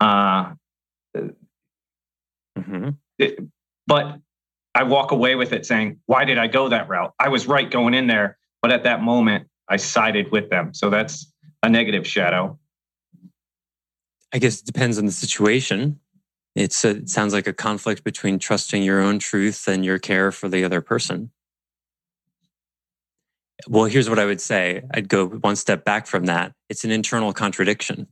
Uh, 0.00 0.52
mm-hmm. 1.16 2.90
it, 3.18 3.38
but 3.86 4.18
I 4.74 4.82
walk 4.82 5.12
away 5.12 5.34
with 5.34 5.52
it 5.52 5.64
saying, 5.66 6.00
why 6.06 6.24
did 6.24 6.38
I 6.38 6.46
go 6.46 6.68
that 6.68 6.88
route? 6.88 7.14
I 7.18 7.28
was 7.28 7.46
right 7.46 7.70
going 7.70 7.94
in 7.94 8.06
there, 8.06 8.38
but 8.60 8.72
at 8.72 8.84
that 8.84 9.02
moment, 9.02 9.46
I 9.68 9.76
sided 9.76 10.32
with 10.32 10.50
them. 10.50 10.74
So 10.74 10.90
that's 10.90 11.32
a 11.62 11.68
negative 11.68 12.06
shadow. 12.06 12.58
I 14.32 14.38
guess 14.38 14.60
it 14.60 14.66
depends 14.66 14.98
on 14.98 15.06
the 15.06 15.12
situation. 15.12 16.00
A, 16.56 16.62
it 16.62 16.72
sounds 16.72 17.32
like 17.32 17.46
a 17.46 17.52
conflict 17.52 18.04
between 18.04 18.38
trusting 18.38 18.82
your 18.82 19.00
own 19.00 19.18
truth 19.18 19.68
and 19.68 19.84
your 19.84 19.98
care 19.98 20.32
for 20.32 20.48
the 20.48 20.64
other 20.64 20.80
person. 20.80 21.30
Well, 23.68 23.84
here's 23.84 24.10
what 24.10 24.18
I 24.18 24.24
would 24.24 24.40
say. 24.40 24.82
I'd 24.92 25.08
go 25.08 25.26
one 25.28 25.56
step 25.56 25.84
back 25.84 26.06
from 26.06 26.26
that. 26.26 26.52
It's 26.68 26.84
an 26.84 26.90
internal 26.90 27.32
contradiction. 27.32 28.08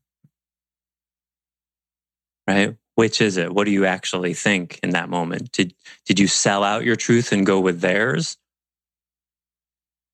Right? 2.46 2.76
Which 2.94 3.20
is 3.20 3.36
it? 3.38 3.52
What 3.52 3.64
do 3.64 3.70
you 3.70 3.86
actually 3.86 4.34
think 4.34 4.78
in 4.82 4.90
that 4.90 5.08
moment? 5.08 5.52
Did 5.52 5.74
did 6.04 6.18
you 6.18 6.26
sell 6.26 6.62
out 6.62 6.84
your 6.84 6.96
truth 6.96 7.32
and 7.32 7.46
go 7.46 7.58
with 7.58 7.80
theirs? 7.80 8.36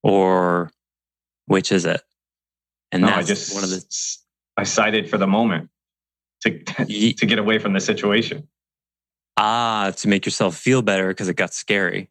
Or 0.02 0.70
which 1.46 1.72
is 1.72 1.84
it? 1.84 2.02
And 2.92 3.02
no, 3.02 3.08
I 3.08 3.22
just 3.22 3.54
one 3.54 3.64
of 3.64 3.70
the 3.70 3.84
I 4.56 4.62
sided 4.62 5.10
for 5.10 5.18
the 5.18 5.26
moment 5.26 5.70
to 6.42 6.58
to 7.14 7.26
get 7.26 7.38
away 7.38 7.58
from 7.58 7.72
the 7.72 7.80
situation. 7.80 8.48
Ah, 9.36 9.92
to 9.96 10.08
make 10.08 10.24
yourself 10.24 10.56
feel 10.56 10.82
better 10.82 11.08
because 11.08 11.28
it 11.28 11.34
got 11.34 11.54
scary. 11.54 12.10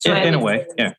So 0.00 0.14
in, 0.14 0.28
in 0.28 0.34
a 0.34 0.38
way, 0.38 0.66
yeah. 0.76 0.92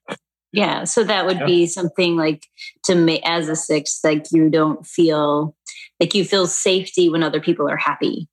Yeah, 0.51 0.83
so 0.85 1.03
that 1.03 1.25
would 1.27 1.45
be 1.45 1.67
something 1.67 2.15
like 2.15 2.47
to 2.85 2.95
me 2.95 3.21
as 3.23 3.49
a 3.49 3.55
six, 3.55 3.99
like 4.03 4.25
you 4.31 4.49
don't 4.49 4.85
feel 4.85 5.55
like 5.99 6.15
you 6.15 6.25
feel 6.25 6.47
safety 6.47 7.09
when 7.09 7.23
other 7.23 7.39
people 7.39 7.69
are 7.69 7.77
happy. 7.77 8.27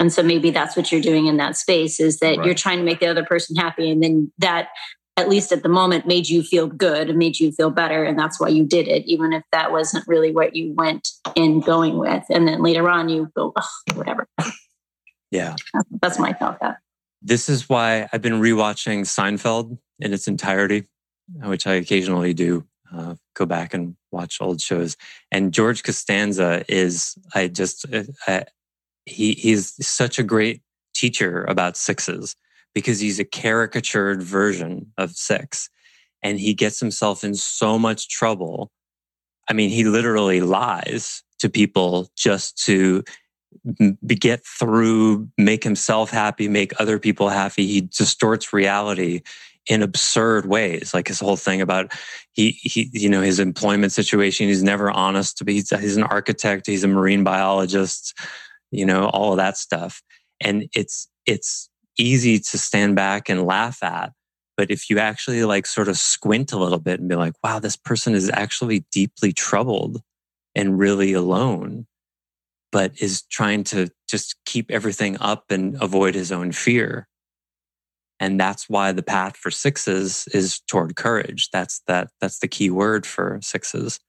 And 0.00 0.12
so 0.12 0.22
maybe 0.22 0.50
that's 0.50 0.76
what 0.76 0.92
you're 0.92 1.00
doing 1.00 1.26
in 1.26 1.38
that 1.38 1.56
space 1.56 1.98
is 1.98 2.20
that 2.20 2.36
right. 2.36 2.46
you're 2.46 2.54
trying 2.54 2.78
to 2.78 2.84
make 2.84 3.00
the 3.00 3.08
other 3.08 3.24
person 3.24 3.56
happy. 3.56 3.90
And 3.90 4.02
then 4.02 4.30
that, 4.38 4.68
at 5.16 5.28
least 5.28 5.50
at 5.50 5.64
the 5.64 5.68
moment, 5.68 6.06
made 6.06 6.28
you 6.28 6.44
feel 6.44 6.68
good 6.68 7.08
and 7.08 7.18
made 7.18 7.40
you 7.40 7.50
feel 7.50 7.70
better. 7.70 8.04
And 8.04 8.16
that's 8.16 8.38
why 8.38 8.48
you 8.48 8.64
did 8.64 8.86
it, 8.86 9.04
even 9.06 9.32
if 9.32 9.42
that 9.50 9.72
wasn't 9.72 10.06
really 10.06 10.30
what 10.30 10.54
you 10.54 10.72
went 10.76 11.08
in 11.34 11.58
going 11.58 11.98
with. 11.98 12.22
And 12.30 12.46
then 12.46 12.62
later 12.62 12.88
on, 12.88 13.08
you 13.08 13.32
go, 13.36 13.52
oh, 13.56 13.68
whatever. 13.94 14.28
Yeah. 15.32 15.56
That's 16.00 16.20
my 16.20 16.32
thought. 16.32 16.60
That. 16.60 16.76
This 17.20 17.48
is 17.48 17.68
why 17.68 18.08
I've 18.12 18.22
been 18.22 18.40
rewatching 18.40 19.00
Seinfeld 19.00 19.76
in 19.98 20.12
its 20.12 20.28
entirety 20.28 20.86
which 21.36 21.66
I 21.66 21.74
occasionally 21.74 22.34
do, 22.34 22.64
uh, 22.92 23.14
go 23.34 23.46
back 23.46 23.74
and 23.74 23.96
watch 24.10 24.38
old 24.40 24.60
shows. 24.60 24.96
And 25.30 25.52
George 25.52 25.82
Costanza 25.82 26.64
is, 26.68 27.16
I 27.34 27.48
just, 27.48 27.86
uh, 27.92 28.04
I, 28.26 28.44
he, 29.04 29.34
he's 29.34 29.74
such 29.86 30.18
a 30.18 30.22
great 30.22 30.62
teacher 30.94 31.44
about 31.44 31.76
sixes 31.76 32.34
because 32.74 33.00
he's 33.00 33.18
a 33.18 33.24
caricatured 33.24 34.22
version 34.22 34.92
of 34.96 35.12
six. 35.12 35.70
And 36.22 36.40
he 36.40 36.54
gets 36.54 36.80
himself 36.80 37.24
in 37.24 37.34
so 37.34 37.78
much 37.78 38.08
trouble. 38.08 38.70
I 39.48 39.52
mean, 39.52 39.70
he 39.70 39.84
literally 39.84 40.40
lies 40.40 41.22
to 41.38 41.48
people 41.48 42.08
just 42.16 42.62
to 42.64 43.04
get 44.06 44.44
through, 44.44 45.28
make 45.38 45.64
himself 45.64 46.10
happy, 46.10 46.48
make 46.48 46.78
other 46.80 46.98
people 46.98 47.28
happy. 47.28 47.66
He 47.66 47.82
distorts 47.82 48.52
reality 48.52 49.22
in 49.68 49.82
absurd 49.82 50.46
ways. 50.46 50.92
Like 50.94 51.08
his 51.08 51.20
whole 51.20 51.36
thing 51.36 51.60
about 51.60 51.92
he 52.32 52.52
he 52.62 52.90
you 52.92 53.08
know 53.08 53.20
his 53.20 53.38
employment 53.38 53.92
situation. 53.92 54.48
He's 54.48 54.62
never 54.62 54.90
honest. 54.90 55.42
He's 55.46 55.70
he's 55.70 55.96
an 55.96 56.02
architect. 56.04 56.66
He's 56.66 56.84
a 56.84 56.88
marine 56.88 57.22
biologist. 57.22 58.14
You 58.70 58.86
know 58.86 59.08
all 59.08 59.32
of 59.32 59.36
that 59.36 59.56
stuff, 59.56 60.02
and 60.40 60.68
it's 60.74 61.08
it's 61.26 61.68
easy 61.98 62.38
to 62.38 62.58
stand 62.58 62.96
back 62.96 63.28
and 63.28 63.46
laugh 63.46 63.82
at. 63.82 64.12
But 64.56 64.70
if 64.70 64.90
you 64.90 64.98
actually 64.98 65.44
like 65.44 65.66
sort 65.66 65.88
of 65.88 65.96
squint 65.96 66.52
a 66.52 66.58
little 66.58 66.78
bit 66.80 66.98
and 66.98 67.08
be 67.08 67.14
like, 67.14 67.34
wow, 67.44 67.58
this 67.60 67.76
person 67.76 68.14
is 68.14 68.30
actually 68.32 68.84
deeply 68.90 69.32
troubled 69.32 70.02
and 70.54 70.78
really 70.78 71.12
alone, 71.12 71.86
but 72.72 72.92
is 73.00 73.22
trying 73.22 73.62
to 73.64 73.88
just 74.08 74.36
keep 74.46 74.70
everything 74.70 75.16
up 75.20 75.44
and 75.50 75.80
avoid 75.80 76.14
his 76.14 76.32
own 76.32 76.50
fear 76.50 77.06
and 78.20 78.38
that's 78.38 78.68
why 78.68 78.92
the 78.92 79.02
path 79.02 79.36
for 79.36 79.50
sixes 79.50 80.26
is 80.32 80.60
toward 80.60 80.96
courage. 80.96 81.48
That's 81.52 81.82
that 81.86 82.10
that's 82.20 82.40
the 82.40 82.48
key 82.48 82.70
word 82.70 83.06
for 83.06 83.38
sixes. 83.42 84.00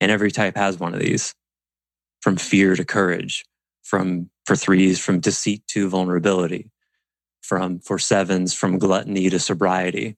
And 0.00 0.10
every 0.10 0.30
type 0.30 0.56
has 0.56 0.80
one 0.80 0.94
of 0.94 1.00
these. 1.00 1.34
From 2.20 2.36
fear 2.36 2.76
to 2.76 2.84
courage 2.84 3.44
from 3.82 4.30
for 4.46 4.56
threes 4.56 4.98
from 4.98 5.20
deceit 5.20 5.66
to 5.68 5.88
vulnerability 5.88 6.70
from 7.42 7.80
for 7.80 7.98
sevens 7.98 8.54
from 8.54 8.78
gluttony 8.78 9.28
to 9.28 9.38
sobriety. 9.38 10.16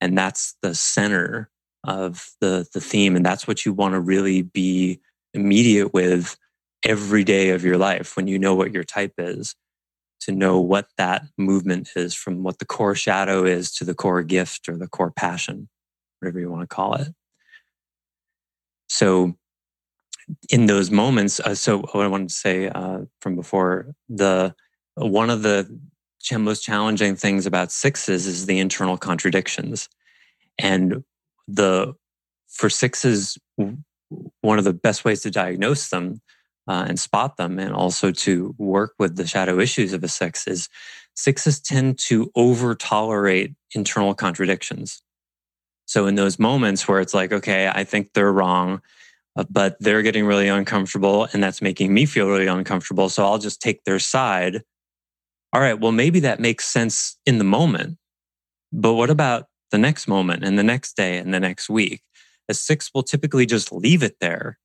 And 0.00 0.16
that's 0.16 0.56
the 0.62 0.74
center 0.74 1.50
of 1.84 2.30
the 2.40 2.66
the 2.72 2.80
theme 2.80 3.16
and 3.16 3.24
that's 3.24 3.46
what 3.46 3.66
you 3.66 3.72
want 3.72 3.92
to 3.92 4.00
really 4.00 4.42
be 4.42 5.00
immediate 5.34 5.92
with 5.92 6.36
every 6.84 7.24
day 7.24 7.50
of 7.50 7.64
your 7.64 7.76
life 7.76 8.16
when 8.16 8.26
you 8.26 8.38
know 8.38 8.54
what 8.54 8.72
your 8.72 8.84
type 8.84 9.14
is 9.18 9.54
to 10.24 10.32
know 10.32 10.60
what 10.60 10.88
that 10.96 11.22
movement 11.36 11.90
is 11.96 12.14
from 12.14 12.42
what 12.42 12.58
the 12.58 12.64
core 12.64 12.94
shadow 12.94 13.44
is 13.44 13.72
to 13.72 13.84
the 13.84 13.94
core 13.94 14.22
gift 14.22 14.68
or 14.68 14.76
the 14.76 14.88
core 14.88 15.10
passion, 15.10 15.68
whatever 16.20 16.40
you 16.40 16.50
want 16.50 16.62
to 16.62 16.74
call 16.74 16.94
it. 16.94 17.08
So, 18.88 19.34
in 20.48 20.66
those 20.66 20.90
moments, 20.90 21.40
uh, 21.40 21.54
so 21.54 21.80
what 21.80 22.04
I 22.04 22.08
wanted 22.08 22.30
to 22.30 22.34
say 22.34 22.68
uh, 22.68 23.00
from 23.20 23.36
before, 23.36 23.94
the 24.08 24.54
one 24.94 25.28
of 25.28 25.42
the 25.42 25.78
most 26.32 26.64
challenging 26.64 27.16
things 27.16 27.44
about 27.44 27.70
sixes 27.70 28.26
is 28.26 28.46
the 28.46 28.58
internal 28.58 28.96
contradictions, 28.96 29.88
and 30.58 31.04
the 31.46 31.94
for 32.48 32.70
sixes, 32.70 33.36
one 34.40 34.58
of 34.58 34.64
the 34.64 34.72
best 34.72 35.04
ways 35.04 35.20
to 35.22 35.30
diagnose 35.30 35.88
them 35.88 36.22
uh, 36.68 36.84
and 36.88 36.98
spot 36.98 37.36
them 37.36 37.58
and 37.58 37.74
also 37.74 38.10
to 38.10 38.54
work 38.58 38.94
with 38.98 39.16
the 39.16 39.26
shadow 39.26 39.58
issues 39.58 39.92
of 39.92 40.02
a 40.02 40.08
six 40.08 40.46
is 40.46 40.68
sixes 41.14 41.60
tend 41.60 41.98
to 41.98 42.30
over 42.34 42.74
tolerate 42.74 43.54
internal 43.74 44.14
contradictions. 44.14 45.02
So 45.86 46.06
in 46.06 46.14
those 46.14 46.38
moments 46.38 46.88
where 46.88 47.00
it's 47.00 47.14
like, 47.14 47.32
okay, 47.32 47.70
I 47.72 47.84
think 47.84 48.12
they're 48.12 48.32
wrong, 48.32 48.80
uh, 49.36 49.44
but 49.50 49.76
they're 49.80 50.02
getting 50.02 50.26
really 50.26 50.48
uncomfortable 50.48 51.28
and 51.32 51.42
that's 51.42 51.62
making 51.62 51.92
me 51.92 52.06
feel 52.06 52.28
really 52.28 52.46
uncomfortable. 52.46 53.08
So 53.08 53.24
I'll 53.24 53.38
just 53.38 53.60
take 53.60 53.84
their 53.84 53.98
side. 53.98 54.62
All 55.52 55.60
right. 55.60 55.78
Well, 55.78 55.92
maybe 55.92 56.20
that 56.20 56.40
makes 56.40 56.66
sense 56.66 57.18
in 57.26 57.38
the 57.38 57.44
moment, 57.44 57.98
but 58.72 58.94
what 58.94 59.10
about 59.10 59.46
the 59.70 59.78
next 59.78 60.08
moment 60.08 60.44
and 60.44 60.58
the 60.58 60.64
next 60.64 60.96
day 60.96 61.18
and 61.18 61.32
the 61.32 61.40
next 61.40 61.68
week? 61.68 62.02
A 62.48 62.54
six 62.54 62.90
will 62.92 63.02
typically 63.02 63.46
just 63.46 63.72
leave 63.72 64.02
it 64.02 64.16
there 64.20 64.58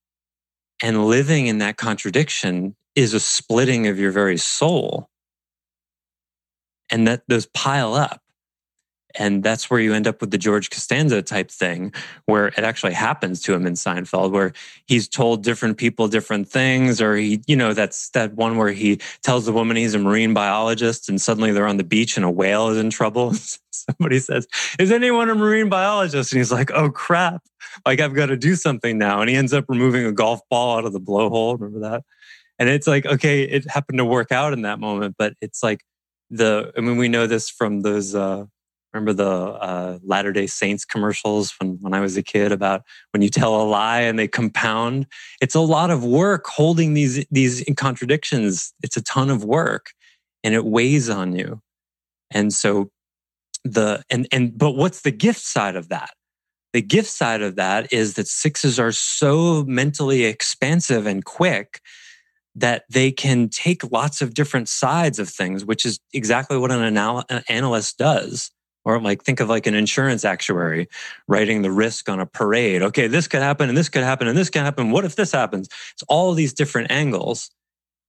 and 0.82 1.06
living 1.06 1.48
in 1.48 1.58
that 1.60 1.78
contradiction 1.78 2.76
is 2.96 3.14
a 3.14 3.20
splitting 3.20 3.88
of 3.88 4.00
your 4.00 4.12
very 4.12 4.38
soul. 4.38 5.10
And 6.92 7.08
that 7.08 7.24
those 7.28 7.46
pile 7.48 7.94
up. 7.94 8.22
And 9.16 9.44
that's 9.44 9.70
where 9.70 9.80
you 9.80 9.94
end 9.94 10.08
up 10.08 10.22
with 10.22 10.32
the 10.32 10.38
George 10.38 10.70
Costanza 10.70 11.22
type 11.22 11.50
thing, 11.50 11.94
where 12.26 12.48
it 12.48 12.60
actually 12.60 12.94
happens 12.94 13.42
to 13.44 13.54
him 13.54 13.66
in 13.66 13.74
Seinfeld, 13.74 14.32
where 14.32 14.54
he's 14.86 15.08
told 15.08 15.44
different 15.44 15.78
people 15.78 16.08
different 16.08 16.48
things, 16.48 17.02
or 17.02 17.16
he, 17.16 17.42
you 17.48 17.56
know, 17.56 17.74
that's 17.74 18.10
that 18.10 18.34
one 18.34 18.58
where 18.58 18.72
he 18.72 19.00
tells 19.24 19.46
the 19.46 19.52
woman 19.52 19.78
he's 19.78 19.96
a 19.96 20.00
marine 20.00 20.34
biologist 20.34 21.10
and 21.10 21.20
suddenly 21.20 21.52
they're 21.52 21.68
on 21.68 21.78
the 21.78 21.84
beach 21.84 22.18
and 22.18 22.26
a 22.26 22.30
whale 22.30 22.70
is 22.70 22.78
in 22.78 22.90
trouble. 22.90 23.34
Somebody 23.72 24.20
says, 24.20 24.48
Is 24.78 24.92
anyone 24.92 25.30
a 25.30 25.36
marine 25.36 25.70
biologist? 25.70 26.32
And 26.32 26.38
he's 26.38 26.52
like, 26.52 26.72
Oh 26.72 26.92
crap. 26.92 27.42
Like 27.86 28.00
I've 28.00 28.14
got 28.14 28.28
to 28.28 28.38
do 28.38 28.56
something 28.56 28.98
now. 28.98 29.22
And 29.22 29.30
he 29.30 29.36
ends 29.36 29.54
up 29.54 29.66
removing 29.70 30.06
a 30.06 30.12
golf 30.12 30.42
ball 30.50 30.78
out 30.78 30.86
of 30.86 30.94
the 30.94 31.00
blowhole. 31.00 31.60
Remember 31.60 31.90
that? 31.90 32.04
And 32.60 32.68
it's 32.68 32.88
like, 32.88 33.06
okay, 33.06 33.44
it 33.44 33.70
happened 33.72 33.98
to 34.00 34.06
work 34.06 34.32
out 34.32 34.52
in 34.52 34.64
that 34.64 34.80
moment, 34.80 35.16
but 35.18 35.34
it's 35.42 35.64
like 35.64 35.82
the, 36.30 36.74
I 36.78 36.82
mean, 36.82 36.98
we 36.98 37.08
know 37.08 37.26
this 37.26 37.50
from 37.50 37.82
those, 37.82 38.14
uh, 38.14 38.46
remember 38.94 39.14
the 39.14 39.30
uh, 39.30 40.00
Latter 40.04 40.32
day 40.32 40.48
Saints 40.48 40.86
commercials 40.86 41.54
when, 41.60 41.78
when 41.82 41.94
I 41.94 42.00
was 42.00 42.18
a 42.18 42.24
kid 42.24 42.52
about 42.52 42.84
when 43.12 43.22
you 43.22 43.30
tell 43.30 43.62
a 43.62 43.64
lie 43.64 44.02
and 44.02 44.18
they 44.18 44.28
compound. 44.28 45.06
It's 45.42 45.56
a 45.56 45.60
lot 45.60 45.92
of 45.92 46.04
work 46.04 46.48
holding 46.48 46.94
these, 46.94 47.26
these 47.30 47.64
contradictions. 47.78 48.74
It's 48.84 48.98
a 48.98 49.04
ton 49.04 49.30
of 49.30 49.44
work 49.44 49.92
and 50.44 50.56
it 50.56 50.66
weighs 50.66 51.10
on 51.10 51.36
you. 51.36 51.62
And 52.32 52.54
so 52.54 52.90
the, 53.64 54.04
and, 54.10 54.28
and, 54.32 54.58
but 54.58 54.72
what's 54.72 55.02
the 55.02 55.12
gift 55.12 55.42
side 55.42 55.76
of 55.76 55.90
that? 55.90 56.12
The 56.74 56.82
gift 56.82 57.10
side 57.10 57.42
of 57.42 57.56
that 57.56 57.92
is 57.92 58.14
that 58.14 58.28
sixes 58.28 58.80
are 58.80 58.92
so 58.92 59.64
mentally 59.66 60.26
expansive 60.26 61.08
and 61.08 61.26
quick 61.26 61.82
that 62.56 62.84
they 62.90 63.12
can 63.12 63.50
take 63.50 63.92
lots 63.92 64.22
of 64.22 64.34
different 64.34 64.68
sides 64.68 65.18
of 65.20 65.30
things, 65.30 65.66
which 65.66 65.86
is 65.86 66.00
exactly 66.14 66.58
what 66.58 66.72
an, 66.72 66.84
anal- 66.84 67.24
an 67.30 67.44
analyst 67.48 67.98
does 67.98 68.52
or 68.86 69.00
like 69.02 69.24
think 69.24 69.40
of 69.40 69.50
like 69.50 69.68
an 69.68 69.76
insurance 69.76 70.26
actuary 70.26 70.88
writing 71.28 71.62
the 71.62 71.72
risk 71.72 72.10
on 72.10 72.20
a 72.20 72.26
parade. 72.26 72.82
Okay, 72.82 73.08
this 73.08 73.28
could 73.28 73.42
happen 73.42 73.70
and 73.70 73.78
this 73.78 73.90
could 73.90 74.04
happen 74.04 74.28
and 74.28 74.38
this 74.38 74.50
could 74.50 74.62
happen. 74.62 74.92
What 74.92 75.06
if 75.06 75.16
this 75.16 75.32
happens? 75.32 75.68
It's 75.94 76.04
all 76.08 76.34
these 76.34 76.54
different 76.54 76.92
angles 76.92 77.50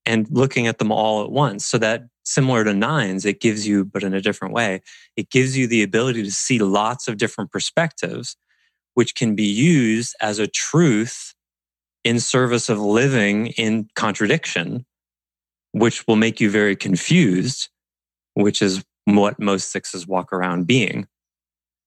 and 0.07 0.27
looking 0.31 0.67
at 0.67 0.79
them 0.79 0.91
all 0.91 1.25
at 1.25 1.31
once. 1.31 1.67
So 1.67 1.79
that 1.79 2.05
similar 2.25 2.65
to 2.65 2.73
nines, 2.73 3.25
it 3.25 3.41
gives 3.41 3.67
you, 3.67 3.85
but 3.85 4.03
in 4.03 4.15
a 4.15 4.21
different 4.21 4.55
way, 4.55 4.81
it 5.17 5.31
gives 5.31 5.57
you 5.57 5.67
the 5.67 5.83
ability 5.83 6.23
to 6.23 6.31
see 6.31 6.59
lots 6.59 7.09
of 7.09 7.17
different 7.17 7.51
perspectives, 7.51 8.37
which 8.95 9.15
can 9.15 9.35
be 9.35 9.45
used 9.45 10.15
as 10.21 10.39
a 10.39 10.47
truth 10.47 11.35
in 12.05 12.19
service 12.21 12.69
of 12.69 12.79
living 12.79 13.49
in 13.49 13.89
contradiction, 13.95 14.87
which 15.73 16.07
will 16.07 16.17
make 16.17 16.41
you 16.41 16.51
very 16.51 16.77
confused, 16.77 17.69
which 18.35 18.63
is 18.63 18.83
what 19.17 19.39
most 19.39 19.71
sixes 19.71 20.07
walk 20.07 20.33
around 20.33 20.67
being. 20.67 21.07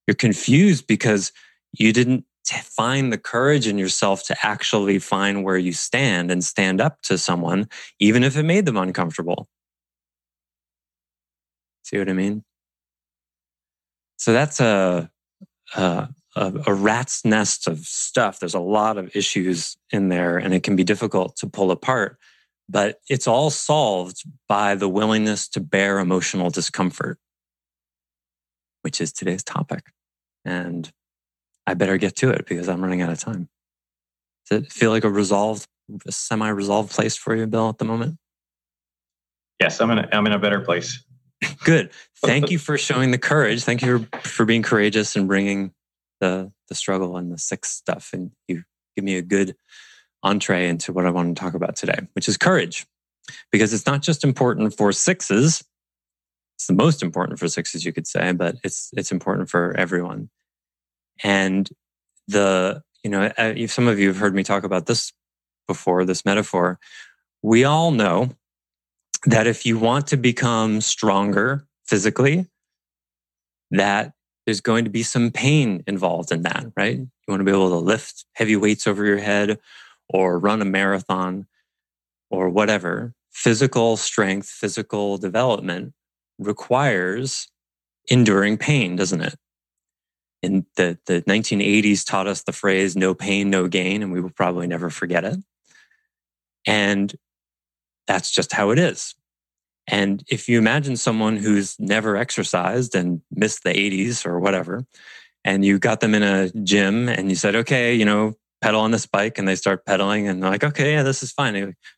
You're 0.07 0.15
confused 0.15 0.87
because 0.87 1.31
you 1.71 1.93
didn't 1.93 2.25
find 2.45 3.11
the 3.11 3.17
courage 3.17 3.67
in 3.67 3.77
yourself 3.77 4.25
to 4.25 4.35
actually 4.43 4.99
find 4.99 5.43
where 5.43 5.57
you 5.57 5.73
stand 5.73 6.29
and 6.29 6.43
stand 6.43 6.81
up 6.81 7.01
to 7.03 7.17
someone, 7.17 7.69
even 7.99 8.23
if 8.23 8.35
it 8.35 8.43
made 8.43 8.65
them 8.65 8.77
uncomfortable. 8.77 9.47
See 11.83 11.97
what 11.97 12.09
I 12.09 12.13
mean? 12.13 12.43
So 14.17 14.33
that's 14.33 14.59
a, 14.59 15.09
a, 15.75 16.07
a, 16.35 16.73
rat's 16.73 17.25
nest 17.25 17.67
of 17.67 17.79
stuff. 17.79 18.39
There's 18.39 18.53
a 18.53 18.59
lot 18.59 18.97
of 18.97 19.13
issues 19.15 19.77
in 19.91 20.09
there, 20.09 20.37
and 20.37 20.53
it 20.53 20.63
can 20.63 20.75
be 20.75 20.83
difficult 20.83 21.35
to 21.37 21.47
pull 21.47 21.71
apart 21.71 22.17
but 22.69 22.99
it's 23.09 23.27
all 23.27 23.49
solved 23.49 24.23
by 24.47 24.75
the 24.75 24.89
willingness 24.89 25.47
to 25.49 25.59
bear 25.59 25.99
emotional 25.99 26.49
discomfort, 26.49 27.19
which 28.81 29.01
is 29.01 29.11
today's 29.11 29.43
topic. 29.43 29.91
And 30.45 30.91
I 31.67 31.73
better 31.73 31.97
get 31.97 32.15
to 32.17 32.29
it 32.29 32.45
because 32.45 32.67
I'm 32.69 32.81
running 32.81 33.01
out 33.01 33.11
of 33.11 33.19
time. 33.19 33.49
Does 34.49 34.63
it 34.63 34.71
feel 34.71 34.91
like 34.91 35.03
a 35.03 35.09
resolved, 35.09 35.67
a 36.05 36.11
semi 36.11 36.49
resolved 36.49 36.91
place 36.91 37.15
for 37.15 37.35
you, 37.35 37.47
Bill, 37.47 37.69
at 37.69 37.77
the 37.77 37.85
moment? 37.85 38.17
Yes, 39.59 39.79
I'm 39.79 39.91
in 39.91 39.99
a, 39.99 40.09
I'm 40.11 40.25
in 40.25 40.33
a 40.33 40.39
better 40.39 40.59
place. 40.59 41.03
Good. 41.63 41.91
Thank 42.25 42.51
you 42.51 42.59
for 42.59 42.77
showing 42.77 43.11
the 43.11 43.17
courage. 43.17 43.63
Thank 43.63 43.81
you 43.81 44.07
for, 44.11 44.19
for 44.27 44.45
being 44.45 44.63
courageous 44.63 45.15
and 45.15 45.27
bringing 45.27 45.71
the, 46.19 46.51
the 46.69 46.75
struggle 46.75 47.17
and 47.17 47.31
the 47.31 47.37
sick 47.37 47.65
stuff. 47.65 48.11
And 48.13 48.31
you 48.47 48.63
give 48.95 49.05
me 49.05 49.17
a 49.17 49.21
good 49.21 49.55
entree 50.23 50.67
into 50.67 50.93
what 50.93 51.05
I 51.05 51.09
want 51.09 51.35
to 51.35 51.41
talk 51.41 51.53
about 51.53 51.75
today, 51.75 51.99
which 52.13 52.27
is 52.27 52.37
courage. 52.37 52.85
Because 53.51 53.73
it's 53.73 53.85
not 53.85 54.01
just 54.01 54.23
important 54.23 54.75
for 54.75 54.91
sixes, 54.91 55.63
it's 56.55 56.67
the 56.67 56.73
most 56.73 57.01
important 57.01 57.39
for 57.39 57.47
sixes, 57.47 57.85
you 57.85 57.93
could 57.93 58.07
say, 58.07 58.31
but 58.31 58.55
it's 58.63 58.89
it's 58.93 59.11
important 59.11 59.49
for 59.49 59.75
everyone. 59.77 60.29
And 61.23 61.69
the, 62.27 62.81
you 63.03 63.09
know, 63.09 63.31
uh, 63.37 63.67
some 63.67 63.87
of 63.87 63.99
you 63.99 64.07
have 64.07 64.17
heard 64.17 64.35
me 64.35 64.43
talk 64.43 64.63
about 64.63 64.85
this 64.85 65.11
before, 65.67 66.05
this 66.05 66.25
metaphor. 66.25 66.79
We 67.41 67.63
all 67.63 67.91
know 67.91 68.29
that 69.25 69.47
if 69.47 69.65
you 69.65 69.77
want 69.77 70.07
to 70.07 70.17
become 70.17 70.81
stronger 70.81 71.65
physically, 71.85 72.47
that 73.71 74.13
there's 74.45 74.61
going 74.61 74.83
to 74.85 74.89
be 74.89 75.03
some 75.03 75.31
pain 75.31 75.83
involved 75.87 76.31
in 76.31 76.43
that, 76.43 76.65
right? 76.75 76.97
You 76.97 77.07
want 77.27 77.39
to 77.39 77.45
be 77.45 77.51
able 77.51 77.69
to 77.69 77.77
lift 77.77 78.25
heavy 78.33 78.55
weights 78.55 78.87
over 78.87 79.05
your 79.05 79.17
head 79.17 79.59
or 80.09 80.39
run 80.39 80.61
a 80.61 80.65
marathon 80.65 81.47
or 82.29 82.49
whatever, 82.49 83.13
physical 83.31 83.97
strength, 83.97 84.47
physical 84.47 85.17
development 85.17 85.93
requires 86.39 87.49
enduring 88.09 88.57
pain, 88.57 88.95
doesn't 88.95 89.21
it? 89.21 89.35
In 90.41 90.65
the, 90.75 90.97
the 91.05 91.21
1980s 91.21 92.05
taught 92.05 92.27
us 92.27 92.43
the 92.43 92.51
phrase 92.51 92.95
no 92.95 93.13
pain, 93.13 93.49
no 93.49 93.67
gain, 93.67 94.03
and 94.03 94.11
we 94.11 94.19
will 94.19 94.29
probably 94.29 94.67
never 94.67 94.89
forget 94.89 95.23
it. 95.23 95.39
And 96.67 97.13
that's 98.07 98.29
just 98.29 98.51
how 98.51 98.71
it 98.71 98.79
is. 98.79 99.15
And 99.87 100.23
if 100.29 100.47
you 100.47 100.57
imagine 100.57 100.95
someone 100.95 101.37
who's 101.37 101.77
never 101.79 102.15
exercised 102.15 102.95
and 102.95 103.21
missed 103.31 103.63
the 103.63 103.73
80s 103.73 104.25
or 104.25 104.39
whatever, 104.39 104.85
and 105.43 105.65
you 105.65 105.77
got 105.77 105.99
them 105.99 106.15
in 106.15 106.23
a 106.23 106.49
gym 106.63 107.09
and 107.09 107.29
you 107.29 107.35
said, 107.35 107.55
okay, 107.55 107.93
you 107.93 108.05
know, 108.05 108.35
pedal 108.63 108.79
on 108.81 108.91
this 108.91 109.05
bike 109.05 109.37
and 109.37 109.47
they 109.47 109.55
start 109.55 109.85
pedaling 109.85 110.27
and 110.27 110.41
they're 110.41 110.49
like, 110.49 110.63
okay, 110.63 110.93
yeah, 110.93 111.03
this 111.03 111.21
is 111.21 111.33
fine. 111.33 111.53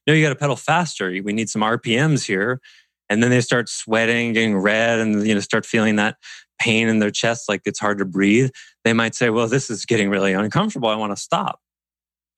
No, 0.08 0.14
you 0.14 0.24
got 0.24 0.30
to 0.30 0.36
pedal 0.36 0.56
faster. 0.56 1.10
We 1.24 1.32
need 1.32 1.48
some 1.48 1.62
RPMs 1.62 2.26
here. 2.26 2.60
And 3.08 3.22
then 3.22 3.30
they 3.30 3.42
start 3.42 3.70
sweating, 3.70 4.34
getting 4.34 4.58
red, 4.58 4.98
and 5.00 5.28
you 5.28 5.36
know 5.36 5.40
start 5.40 5.64
feeling 5.64 5.98
that 5.98 6.16
pain 6.60 6.88
in 6.88 6.98
their 6.98 7.12
chest, 7.12 7.48
like 7.48 7.62
it's 7.66 7.80
hard 7.80 8.00
to 8.00 8.06
breathe. 8.06 8.50
They 8.84 8.94
might 8.94 9.14
say, 9.14 9.30
"Well, 9.30 9.48
this 9.48 9.70
is 9.70 9.86
getting 9.86 10.10
really 10.10 10.34
uncomfortable. 10.34 10.90
I 10.90 10.96
want 10.96 11.16
to 11.16 11.22
stop." 11.22 11.60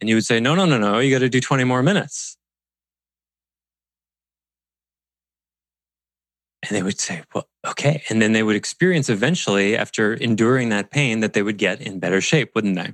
And 0.02 0.10
you 0.10 0.16
would 0.16 0.26
say, 0.26 0.42
"No, 0.42 0.56
no, 0.56 0.66
no, 0.66 0.78
no. 0.78 1.00
You 1.00 1.10
got 1.16 1.20
to 1.20 1.30
do 1.30 1.40
20 1.40 1.64
more 1.64 1.82
minutes." 1.84 2.38
And 6.64 6.76
they 6.76 6.84
would 6.84 7.00
say, 7.00 7.24
well, 7.34 7.48
okay. 7.66 8.04
And 8.10 8.22
then 8.22 8.34
they 8.34 8.44
would 8.44 8.56
experience 8.56 9.10
eventually, 9.10 9.78
after 9.78 10.14
enduring 10.16 10.70
that 10.70 10.92
pain, 10.92 11.22
that 11.22 11.34
they 11.34 11.44
would 11.44 11.58
get 11.58 11.82
in 11.82 12.00
better 12.00 12.20
shape, 12.20 12.52
wouldn't 12.56 12.76
they? 12.76 12.94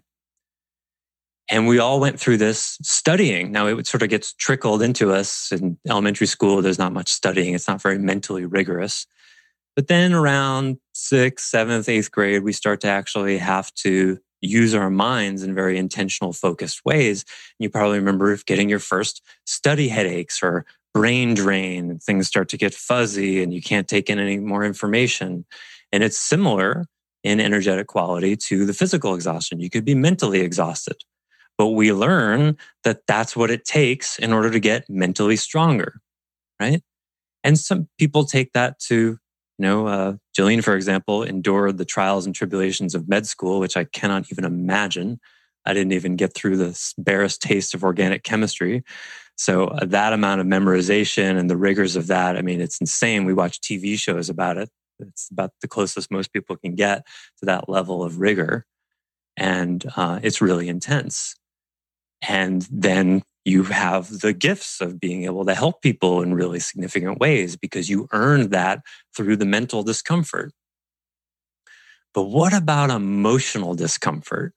And 1.50 1.68
we 1.68 1.80
all 1.80 2.00
went 2.00 2.20
through 2.20 2.38
this 2.38 2.78
studying. 2.82 3.52
Now 3.52 3.68
it 3.68 3.88
sort 3.88 4.02
of 4.02 4.10
gets 4.10 4.34
trickled 4.34 4.82
into 4.82 5.12
us 5.12 5.52
in 5.52 5.78
elementary 5.88 6.28
school. 6.28 6.62
There's 6.62 6.80
not 6.80 6.94
much 6.94 7.10
studying. 7.10 7.54
It's 7.54 7.68
not 7.68 7.82
very 7.82 8.00
mentally 8.00 8.46
rigorous. 8.46 9.06
But 9.76 9.88
then 9.88 10.14
around 10.14 10.78
sixth, 10.94 11.48
seventh, 11.48 11.90
eighth 11.90 12.12
grade, 12.12 12.44
we 12.44 12.54
start 12.54 12.80
to 12.82 12.88
actually 12.88 13.38
have 13.40 13.74
to 13.76 14.20
use 14.42 14.76
our 14.76 14.90
minds 14.90 15.42
in 15.42 15.56
very 15.56 15.78
intentional, 15.78 16.34
focused 16.34 16.82
ways. 16.86 17.26
You 17.60 17.70
probably 17.70 17.98
remember 17.98 18.36
getting 18.46 18.70
your 18.70 18.80
first 18.80 19.22
study 19.46 19.88
headaches 19.88 20.44
or 20.44 20.66
brain 20.94 21.34
drain 21.34 21.90
and 21.90 22.04
things 22.04 22.28
start 22.28 22.50
to 22.50 22.58
get 22.58 22.74
fuzzy 22.74 23.42
and 23.42 23.54
you 23.54 23.62
can't 23.62 23.88
take 23.88 24.10
in 24.10 24.20
any 24.20 24.38
more 24.38 24.64
information. 24.64 25.46
And 25.92 26.04
it's 26.04 26.18
similar 26.18 26.86
in 27.24 27.40
energetic 27.40 27.88
quality 27.88 28.36
to 28.36 28.66
the 28.66 28.74
physical 28.74 29.16
exhaustion. 29.16 29.60
You 29.60 29.70
could 29.70 29.86
be 29.86 29.96
mentally 29.96 30.42
exhausted 30.42 30.98
but 31.58 31.70
we 31.70 31.94
learn 31.94 32.58
that 32.84 33.02
that's 33.08 33.36
what 33.36 33.52
it 33.52 33.66
takes 33.66 34.18
in 34.20 34.34
order 34.34 34.50
to 34.50 34.60
get 34.60 34.90
mentally 34.90 35.36
stronger, 35.36 36.02
right? 36.60 36.82
And 37.44 37.60
some 37.60 37.90
people 38.00 38.26
take 38.26 38.54
that 38.54 38.80
to, 38.88 38.96
you 38.96 39.20
know, 39.60 39.88
uh, 39.88 40.14
Jillian, 40.38 40.64
for 40.64 40.76
example, 40.76 41.24
endured 41.24 41.78
the 41.78 41.86
trials 41.86 42.26
and 42.26 42.34
tribulations 42.34 42.96
of 42.96 43.08
med 43.08 43.28
school, 43.28 43.60
which 43.60 43.78
I 43.78 43.84
cannot 43.84 44.32
even 44.32 44.46
imagine. 44.46 45.20
I 45.66 45.74
didn't 45.74 45.94
even 45.94 46.16
get 46.16 46.34
through 46.34 46.58
the 46.58 46.94
barest 46.98 47.42
taste 47.42 47.74
of 47.74 47.84
organic 47.84 48.24
chemistry. 48.24 48.84
So 49.36 49.66
uh, 49.66 49.86
that 49.86 50.14
amount 50.14 50.42
of 50.42 50.48
memorization 50.48 51.38
and 51.38 51.50
the 51.50 51.58
rigors 51.58 51.96
of 51.96 52.08
that, 52.08 52.38
I 52.38 52.42
mean, 52.42 52.62
it's 52.62 52.80
insane. 52.80 53.26
We 53.26 53.34
watch 53.34 53.60
TV 53.62 53.98
shows 53.98 54.30
about 54.30 54.58
it. 54.58 54.70
It's 55.00 55.30
about 55.32 55.52
the 55.62 55.68
closest 55.68 56.12
most 56.12 56.32
people 56.32 56.56
can 56.56 56.76
get 56.76 57.06
to 57.40 57.46
that 57.46 57.68
level 57.68 58.04
of 58.04 58.20
rigor. 58.20 58.66
And 59.36 59.84
uh, 59.96 60.20
it's 60.22 60.42
really 60.42 60.70
intense. 60.70 61.36
And 62.28 62.68
then 62.72 63.24
you 63.46 63.64
have 63.64 64.22
the 64.22 64.34
gifts 64.34 64.80
of 64.80 65.00
being 65.00 65.26
able 65.26 65.46
to 65.46 65.54
help 65.54 65.82
people 65.82 66.22
in 66.22 66.34
really 66.34 66.60
significant 66.60 67.20
ways 67.20 67.58
because 67.58 67.90
you 67.90 68.08
earned 68.12 68.52
that 68.52 68.82
through 69.16 69.36
the 69.36 69.46
mental 69.46 69.84
discomfort. 69.84 70.54
But 72.14 72.24
what 72.24 72.54
about 72.54 72.90
emotional 72.90 73.74
discomfort? 73.76 74.54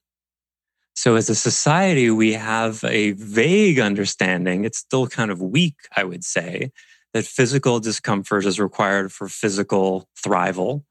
So, 0.94 1.16
as 1.16 1.28
a 1.28 1.34
society, 1.34 2.10
we 2.10 2.32
have 2.34 2.82
a 2.84 3.12
vague 3.12 3.78
understanding, 3.78 4.64
it's 4.64 4.78
still 4.78 5.06
kind 5.06 5.30
of 5.30 5.42
weak, 5.42 5.74
I 5.94 6.04
would 6.04 6.24
say, 6.24 6.70
that 7.12 7.26
physical 7.26 7.80
discomfort 7.80 8.46
is 8.46 8.60
required 8.60 9.12
for 9.12 9.28
physical 9.28 10.08
thrival 10.24 10.84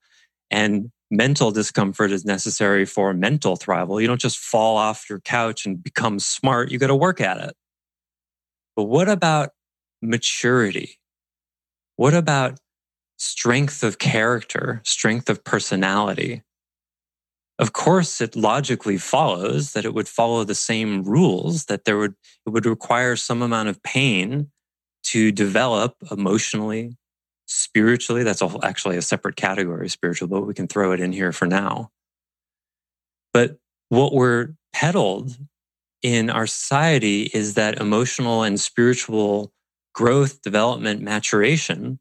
and 0.51 0.91
mental 1.11 1.51
discomfort 1.51 2.11
is 2.11 2.25
necessary 2.25 2.85
for 2.85 3.13
mental 3.13 3.57
thrival. 3.57 4.01
You 4.01 4.07
don't 4.07 4.21
just 4.21 4.37
fall 4.37 4.77
off 4.77 5.09
your 5.09 5.19
couch 5.19 5.65
and 5.65 5.81
become 5.81 6.19
smart, 6.19 6.71
you 6.71 6.79
got 6.79 6.87
to 6.87 6.95
work 6.95 7.21
at 7.21 7.37
it. 7.37 7.55
But 8.75 8.85
what 8.85 9.07
about 9.07 9.51
maturity? 10.01 10.99
What 11.95 12.13
about 12.13 12.59
strength 13.17 13.83
of 13.83 13.99
character, 13.99 14.81
strength 14.83 15.29
of 15.29 15.43
personality? 15.43 16.43
Of 17.57 17.71
course, 17.71 18.19
it 18.19 18.35
logically 18.35 18.97
follows 18.97 19.71
that 19.71 19.85
it 19.85 19.93
would 19.93 20.09
follow 20.09 20.43
the 20.43 20.55
same 20.55 21.03
rules, 21.03 21.65
that 21.65 21.85
there 21.85 21.97
would, 21.97 22.15
it 22.45 22.49
would 22.49 22.65
require 22.65 23.15
some 23.15 23.41
amount 23.41 23.69
of 23.69 23.81
pain 23.81 24.51
to 25.03 25.31
develop 25.31 25.95
emotionally, 26.11 26.97
spiritually. 27.45 28.23
That's 28.23 28.41
actually 28.63 28.97
a 28.97 29.01
separate 29.01 29.35
category, 29.35 29.89
spiritual, 29.89 30.27
but 30.27 30.45
we 30.45 30.53
can 30.53 30.67
throw 30.67 30.91
it 30.91 30.99
in 30.99 31.11
here 31.11 31.31
for 31.31 31.45
now. 31.45 31.91
But 33.33 33.57
what 33.89 34.13
we're 34.13 34.55
peddled 34.73 35.37
in 36.01 36.29
our 36.29 36.47
society 36.47 37.23
is 37.33 37.55
that 37.55 37.79
emotional 37.79 38.43
and 38.43 38.59
spiritual 38.59 39.51
growth, 39.93 40.41
development, 40.41 41.01
maturation 41.01 41.99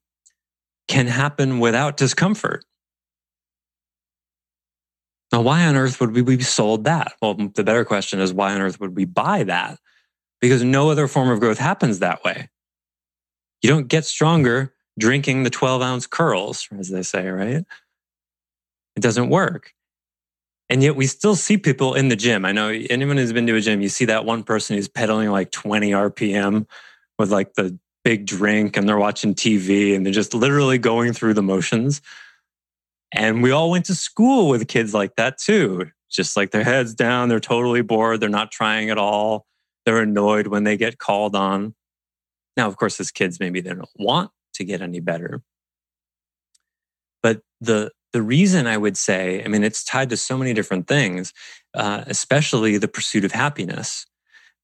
can 0.88 1.06
happen 1.06 1.60
without 1.60 1.96
discomfort. 1.96 2.64
Now, 5.32 5.40
why 5.40 5.66
on 5.66 5.76
earth 5.76 6.00
would 6.00 6.14
we 6.14 6.22
be 6.22 6.40
sold 6.42 6.84
that? 6.84 7.14
Well, 7.20 7.34
the 7.34 7.64
better 7.64 7.84
question 7.84 8.20
is 8.20 8.32
why 8.32 8.54
on 8.54 8.60
earth 8.60 8.78
would 8.78 8.94
we 8.94 9.04
buy 9.04 9.42
that? 9.44 9.78
Because 10.40 10.62
no 10.62 10.90
other 10.90 11.08
form 11.08 11.30
of 11.30 11.40
growth 11.40 11.58
happens 11.58 11.98
that 11.98 12.22
way. 12.22 12.50
You 13.62 13.70
don't 13.70 13.88
get 13.88 14.04
stronger 14.04 14.74
drinking 14.98 15.42
the 15.42 15.50
12 15.50 15.82
ounce 15.82 16.06
curls, 16.06 16.68
as 16.78 16.90
they 16.90 17.02
say, 17.02 17.28
right? 17.28 17.64
It 18.96 19.00
doesn't 19.00 19.28
work. 19.28 19.72
And 20.70 20.82
yet 20.82 20.96
we 20.96 21.06
still 21.06 21.36
see 21.36 21.58
people 21.58 21.94
in 21.94 22.08
the 22.08 22.16
gym. 22.16 22.44
I 22.44 22.52
know 22.52 22.68
anyone 22.68 23.16
who's 23.16 23.32
been 23.32 23.46
to 23.46 23.56
a 23.56 23.60
gym, 23.60 23.82
you 23.82 23.88
see 23.88 24.06
that 24.06 24.24
one 24.24 24.42
person 24.42 24.76
who's 24.76 24.88
pedaling 24.88 25.30
like 25.30 25.50
20 25.50 25.90
RPM 25.90 26.66
with 27.18 27.30
like 27.30 27.54
the 27.54 27.78
big 28.02 28.26
drink 28.26 28.76
and 28.76 28.88
they're 28.88 28.98
watching 28.98 29.34
TV 29.34 29.94
and 29.94 30.04
they're 30.04 30.12
just 30.12 30.34
literally 30.34 30.78
going 30.78 31.12
through 31.12 31.34
the 31.34 31.42
motions. 31.42 32.00
And 33.12 33.42
we 33.42 33.50
all 33.50 33.70
went 33.70 33.84
to 33.86 33.94
school 33.94 34.48
with 34.48 34.66
kids 34.68 34.94
like 34.94 35.16
that 35.16 35.38
too. 35.38 35.90
Just 36.10 36.36
like 36.36 36.50
their 36.50 36.64
heads 36.64 36.94
down, 36.94 37.28
they're 37.28 37.40
totally 37.40 37.82
bored, 37.82 38.20
they're 38.20 38.28
not 38.28 38.50
trying 38.50 38.90
at 38.90 38.98
all. 38.98 39.46
They're 39.84 40.00
annoyed 40.00 40.46
when 40.46 40.64
they 40.64 40.76
get 40.76 40.98
called 40.98 41.36
on. 41.36 41.74
Now, 42.56 42.68
of 42.68 42.76
course, 42.76 42.98
as 43.00 43.10
kids, 43.10 43.38
maybe 43.38 43.60
they 43.60 43.74
don't 43.74 43.88
want 43.96 44.30
to 44.54 44.64
get 44.64 44.80
any 44.80 45.00
better. 45.00 45.42
But 47.22 47.42
the 47.60 47.92
the 48.12 48.22
reason 48.22 48.68
I 48.68 48.76
would 48.76 48.96
say, 48.96 49.42
I 49.44 49.48
mean, 49.48 49.64
it's 49.64 49.82
tied 49.82 50.10
to 50.10 50.16
so 50.16 50.38
many 50.38 50.54
different 50.54 50.86
things, 50.86 51.32
uh, 51.74 52.04
especially 52.06 52.78
the 52.78 52.86
pursuit 52.86 53.24
of 53.24 53.32
happiness, 53.32 54.06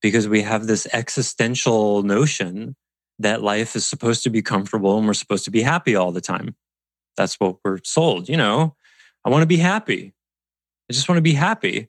because 0.00 0.28
we 0.28 0.42
have 0.42 0.68
this 0.68 0.86
existential 0.92 2.04
notion 2.04 2.76
that 3.18 3.42
life 3.42 3.74
is 3.74 3.86
supposed 3.86 4.22
to 4.22 4.30
be 4.30 4.40
comfortable 4.40 4.96
and 4.96 5.06
we're 5.06 5.14
supposed 5.14 5.44
to 5.46 5.50
be 5.50 5.62
happy 5.62 5.96
all 5.96 6.12
the 6.12 6.20
time. 6.20 6.54
That's 7.16 7.40
what 7.40 7.56
we're 7.64 7.80
sold. 7.82 8.28
You 8.28 8.36
know, 8.36 8.76
I 9.24 9.30
want 9.30 9.42
to 9.42 9.46
be 9.46 9.56
happy. 9.56 10.14
I 10.88 10.92
just 10.92 11.08
want 11.08 11.18
to 11.18 11.22
be 11.22 11.34
happy. 11.34 11.88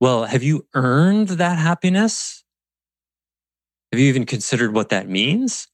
Well, 0.00 0.24
have 0.24 0.42
you 0.42 0.66
earned 0.74 1.28
that 1.28 1.58
happiness? 1.58 2.42
Have 3.92 4.00
you 4.00 4.08
even 4.08 4.26
considered 4.26 4.74
what 4.74 4.88
that 4.88 5.08
means? 5.08 5.68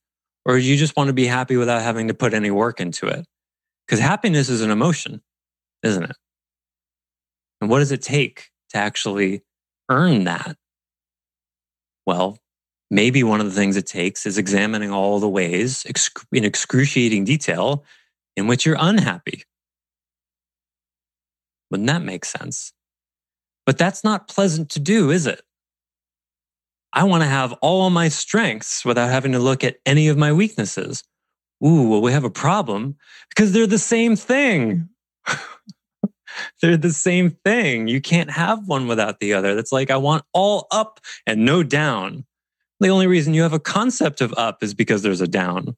Or 0.47 0.57
you 0.57 0.77
just 0.77 0.97
want 0.97 1.09
to 1.09 1.15
be 1.15 1.27
happy 1.27 1.57
without 1.57 1.83
having 1.83 2.09
to 2.09 2.15
put 2.15 2.35
any 2.35 2.51
work 2.51 2.81
into 2.81 3.07
it? 3.07 3.27
Because 3.87 4.01
happiness 4.01 4.49
is 4.49 4.63
an 4.63 4.71
emotion, 4.71 5.21
isn't 5.83 6.05
it? 6.05 6.17
And 7.61 7.69
what 7.69 7.81
does 7.81 7.93
it 7.93 8.03
take 8.03 8.51
to 8.71 8.79
actually 8.79 9.43
earn 9.91 10.25
that? 10.25 10.57
Well, 12.07 12.39
maybe 12.91 13.23
one 13.23 13.41
of 13.41 13.47
the 13.47 13.53
things 13.53 13.77
it 13.77 13.87
takes 13.87 14.27
is 14.27 14.39
examining 14.39 14.91
all 14.91 15.21
the 15.21 15.29
ways 15.29 15.85
in 16.33 16.45
excruciating 16.45 17.25
detail 17.25 17.85
in 18.37 18.47
which 18.47 18.65
you're 18.65 18.77
unhappy. 18.79 19.45
Wouldn't 21.71 21.89
that 21.89 22.03
make 22.03 22.25
sense? 22.25 22.73
But 23.67 23.79
that's 23.79 24.03
not 24.03 24.27
pleasant 24.27 24.71
to 24.71 24.81
do, 24.81 25.11
is 25.11 25.27
it? 25.27 25.43
I 26.93 27.05
want 27.05 27.23
to 27.23 27.29
have 27.29 27.53
all 27.61 27.91
my 27.91 28.09
strengths 28.09 28.85
without 28.85 29.11
having 29.11 29.33
to 29.33 29.39
look 29.39 29.63
at 29.63 29.77
any 29.87 30.09
of 30.09 30.19
my 30.19 30.33
weaknesses. 30.33 31.05
Ooh, 31.65 31.89
well, 31.89 32.03
we 32.03 32.13
have 32.13 32.25
a 32.25 32.31
problem 32.31 32.97
because 33.29 33.53
they're 33.53 33.67
the 33.67 33.79
same 33.79 34.17
thing. 34.17 34.89
they're 36.63 36.77
the 36.77 36.93
same 36.93 37.31
thing. 37.45 37.87
You 37.87 38.01
can't 38.01 38.31
have 38.31 38.67
one 38.67 38.89
without 38.89 39.21
the 39.21 39.35
other. 39.35 39.55
That's 39.55 39.73
like, 39.73 39.91
I 39.91 39.97
want 39.97 40.25
all 40.33 40.67
up 40.71 41.01
and 41.27 41.45
no 41.45 41.63
down. 41.63 42.25
The 42.81 42.89
only 42.89 43.07
reason 43.07 43.35
you 43.35 43.43
have 43.43 43.53
a 43.53 43.61
concept 43.61 44.21
of 44.21 44.33
up 44.37 44.63
is 44.63 44.75
because 44.75 45.03
there's 45.03 45.21
a 45.21 45.29
down. 45.29 45.77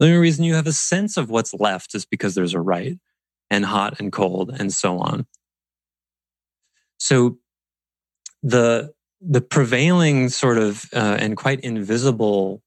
The 0.00 0.06
only 0.06 0.18
reason 0.18 0.44
you 0.44 0.54
have 0.54 0.66
a 0.66 0.72
sense 0.72 1.16
of 1.16 1.30
what's 1.30 1.54
left 1.54 1.94
is 1.94 2.04
because 2.04 2.34
there's 2.34 2.54
a 2.54 2.60
right 2.60 2.98
and 3.50 3.64
hot 3.64 4.00
and 4.00 4.12
cold 4.12 4.54
and 4.58 4.72
so 4.72 4.98
on. 4.98 5.26
So 6.98 7.38
the 8.42 8.92
the 9.20 9.40
prevailing 9.40 10.28
sort 10.28 10.58
of 10.58 10.84
uh, 10.94 11.16
and 11.18 11.36
quite 11.36 11.60
invisible 11.60 12.62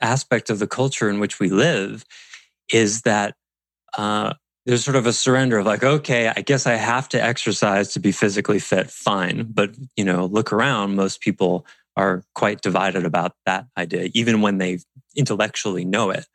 aspect 0.00 0.50
of 0.50 0.58
the 0.58 0.66
culture 0.66 1.08
in 1.08 1.20
which 1.20 1.38
we 1.38 1.48
live 1.48 2.04
is 2.72 3.02
that 3.02 3.34
uh, 3.96 4.32
there's 4.66 4.84
sort 4.84 4.96
of 4.96 5.06
a 5.06 5.12
surrender 5.12 5.58
of 5.58 5.66
like, 5.66 5.82
okay, 5.82 6.28
I 6.28 6.42
guess 6.42 6.66
I 6.66 6.74
have 6.74 7.08
to 7.10 7.22
exercise 7.22 7.92
to 7.94 8.00
be 8.00 8.12
physically 8.12 8.58
fit. 8.58 8.90
Fine, 8.90 9.48
but 9.52 9.70
you 9.96 10.04
know, 10.04 10.26
look 10.26 10.52
around. 10.52 10.94
Most 10.94 11.20
people 11.20 11.66
are 11.96 12.22
quite 12.34 12.60
divided 12.62 13.04
about 13.04 13.32
that 13.46 13.66
idea, 13.76 14.10
even 14.14 14.40
when 14.42 14.58
they 14.58 14.78
intellectually 15.16 15.84
know 15.84 16.10
it. 16.10 16.26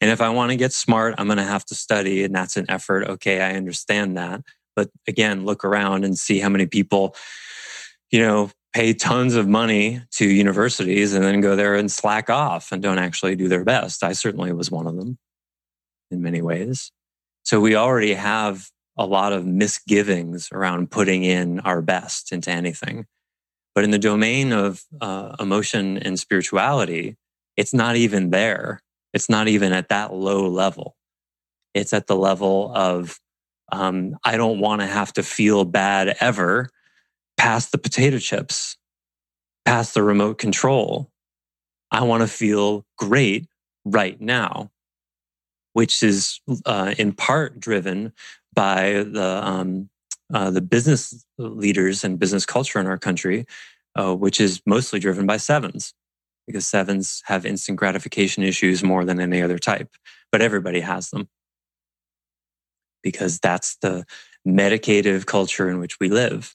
And 0.00 0.10
if 0.10 0.20
I 0.20 0.28
want 0.28 0.50
to 0.50 0.56
get 0.56 0.72
smart, 0.72 1.14
I'm 1.18 1.26
going 1.26 1.38
to 1.38 1.44
have 1.44 1.64
to 1.66 1.74
study, 1.74 2.22
and 2.24 2.34
that's 2.34 2.56
an 2.56 2.66
effort. 2.68 3.08
Okay, 3.08 3.40
I 3.40 3.54
understand 3.54 4.16
that. 4.16 4.42
But 4.76 4.90
again, 5.08 5.44
look 5.44 5.64
around 5.64 6.04
and 6.04 6.16
see 6.16 6.38
how 6.38 6.48
many 6.48 6.66
people, 6.66 7.16
you 8.10 8.20
know, 8.20 8.50
pay 8.74 8.92
tons 8.92 9.34
of 9.34 9.48
money 9.48 10.00
to 10.12 10.26
universities 10.26 11.14
and 11.14 11.24
then 11.24 11.40
go 11.40 11.56
there 11.56 11.74
and 11.74 11.90
slack 11.90 12.28
off 12.30 12.70
and 12.70 12.82
don't 12.82 12.98
actually 12.98 13.34
do 13.34 13.48
their 13.48 13.64
best. 13.64 14.04
I 14.04 14.12
certainly 14.12 14.52
was 14.52 14.70
one 14.70 14.86
of 14.86 14.96
them 14.96 15.18
in 16.10 16.22
many 16.22 16.42
ways. 16.42 16.90
So 17.44 17.60
we 17.60 17.74
already 17.74 18.14
have 18.14 18.68
a 18.96 19.06
lot 19.06 19.32
of 19.32 19.46
misgivings 19.46 20.48
around 20.52 20.90
putting 20.90 21.24
in 21.24 21.60
our 21.60 21.80
best 21.80 22.32
into 22.32 22.50
anything. 22.50 23.06
But 23.74 23.84
in 23.84 23.90
the 23.90 23.98
domain 23.98 24.52
of 24.52 24.82
uh, 25.00 25.36
emotion 25.38 25.98
and 25.98 26.18
spirituality, 26.18 27.16
it's 27.56 27.72
not 27.72 27.96
even 27.96 28.30
there. 28.30 28.80
It's 29.14 29.30
not 29.30 29.48
even 29.48 29.72
at 29.72 29.88
that 29.88 30.12
low 30.12 30.48
level. 30.48 30.96
It's 31.74 31.92
at 31.92 32.06
the 32.06 32.16
level 32.16 32.72
of, 32.74 33.18
um, 33.70 34.16
I 34.24 34.36
don't 34.36 34.60
want 34.60 34.80
to 34.80 34.86
have 34.86 35.12
to 35.14 35.22
feel 35.22 35.64
bad 35.64 36.16
ever 36.20 36.70
past 37.38 37.72
the 37.72 37.78
potato 37.78 38.18
chips, 38.18 38.76
past 39.64 39.94
the 39.94 40.02
remote 40.02 40.38
control. 40.38 41.10
I 41.90 42.02
want 42.04 42.22
to 42.22 42.26
feel 42.28 42.84
great 42.98 43.46
right 43.84 44.20
now, 44.20 44.70
which 45.72 46.02
is 46.02 46.40
uh, 46.66 46.94
in 46.98 47.12
part 47.12 47.58
driven 47.58 48.12
by 48.52 49.04
the 49.04 49.40
um, 49.42 49.88
uh, 50.34 50.50
the 50.50 50.60
business 50.60 51.24
leaders 51.38 52.04
and 52.04 52.18
business 52.18 52.44
culture 52.44 52.78
in 52.78 52.86
our 52.86 52.98
country, 52.98 53.46
uh, 53.96 54.14
which 54.14 54.40
is 54.40 54.60
mostly 54.66 55.00
driven 55.00 55.26
by 55.26 55.38
sevens, 55.38 55.94
because 56.46 56.66
sevens 56.66 57.22
have 57.26 57.46
instant 57.46 57.78
gratification 57.78 58.42
issues 58.42 58.82
more 58.82 59.04
than 59.04 59.20
any 59.20 59.40
other 59.40 59.58
type, 59.58 59.88
but 60.30 60.42
everybody 60.42 60.80
has 60.80 61.08
them 61.10 61.28
because 63.02 63.38
that's 63.38 63.76
the 63.76 64.04
medicative 64.46 65.24
culture 65.24 65.70
in 65.70 65.78
which 65.78 65.98
we 66.00 66.08
live. 66.08 66.54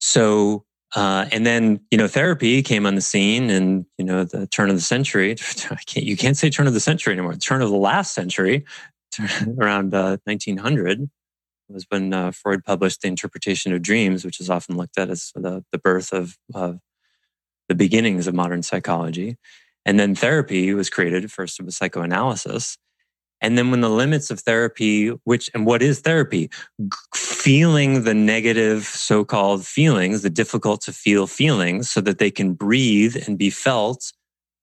So, 0.00 0.64
uh, 0.96 1.26
and 1.30 1.46
then 1.46 1.80
you 1.90 1.98
know, 1.98 2.08
therapy 2.08 2.62
came 2.62 2.86
on 2.86 2.96
the 2.96 3.00
scene, 3.00 3.48
and 3.50 3.86
you 3.96 4.04
know, 4.04 4.24
the 4.24 4.46
turn 4.46 4.70
of 4.70 4.76
the 4.76 4.82
century. 4.82 5.36
Can't, 5.86 6.06
you 6.06 6.16
can't 6.16 6.36
say 6.36 6.50
turn 6.50 6.66
of 6.66 6.74
the 6.74 6.80
century 6.80 7.12
anymore. 7.12 7.34
The 7.34 7.40
turn 7.40 7.62
of 7.62 7.70
the 7.70 7.76
last 7.76 8.12
century, 8.14 8.64
around 9.58 9.94
uh, 9.94 10.16
1900, 10.24 11.08
was 11.68 11.86
when 11.90 12.12
uh, 12.12 12.32
Freud 12.32 12.64
published 12.64 13.02
the 13.02 13.08
Interpretation 13.08 13.72
of 13.72 13.82
Dreams, 13.82 14.24
which 14.24 14.40
is 14.40 14.50
often 14.50 14.76
looked 14.76 14.98
at 14.98 15.10
as 15.10 15.30
the 15.34 15.64
the 15.70 15.78
birth 15.78 16.12
of 16.12 16.36
the 17.70 17.74
beginnings 17.76 18.26
of 18.26 18.34
modern 18.34 18.62
psychology. 18.62 19.36
And 19.86 19.98
then 19.98 20.14
therapy 20.14 20.74
was 20.74 20.90
created. 20.90 21.30
First, 21.32 21.60
it 21.60 21.64
was 21.64 21.76
psychoanalysis. 21.76 22.76
And 23.40 23.56
then 23.56 23.70
when 23.70 23.80
the 23.80 23.88
limits 23.88 24.30
of 24.30 24.40
therapy, 24.40 25.08
which, 25.24 25.50
and 25.54 25.64
what 25.64 25.82
is 25.82 26.00
therapy? 26.00 26.50
Feeling 27.14 28.04
the 28.04 28.14
negative 28.14 28.84
so 28.84 29.24
called 29.24 29.66
feelings, 29.66 30.22
the 30.22 30.30
difficult 30.30 30.82
to 30.82 30.92
feel 30.92 31.26
feelings 31.26 31.90
so 31.90 32.00
that 32.02 32.18
they 32.18 32.30
can 32.30 32.52
breathe 32.52 33.16
and 33.26 33.38
be 33.38 33.50
felt 33.50 34.12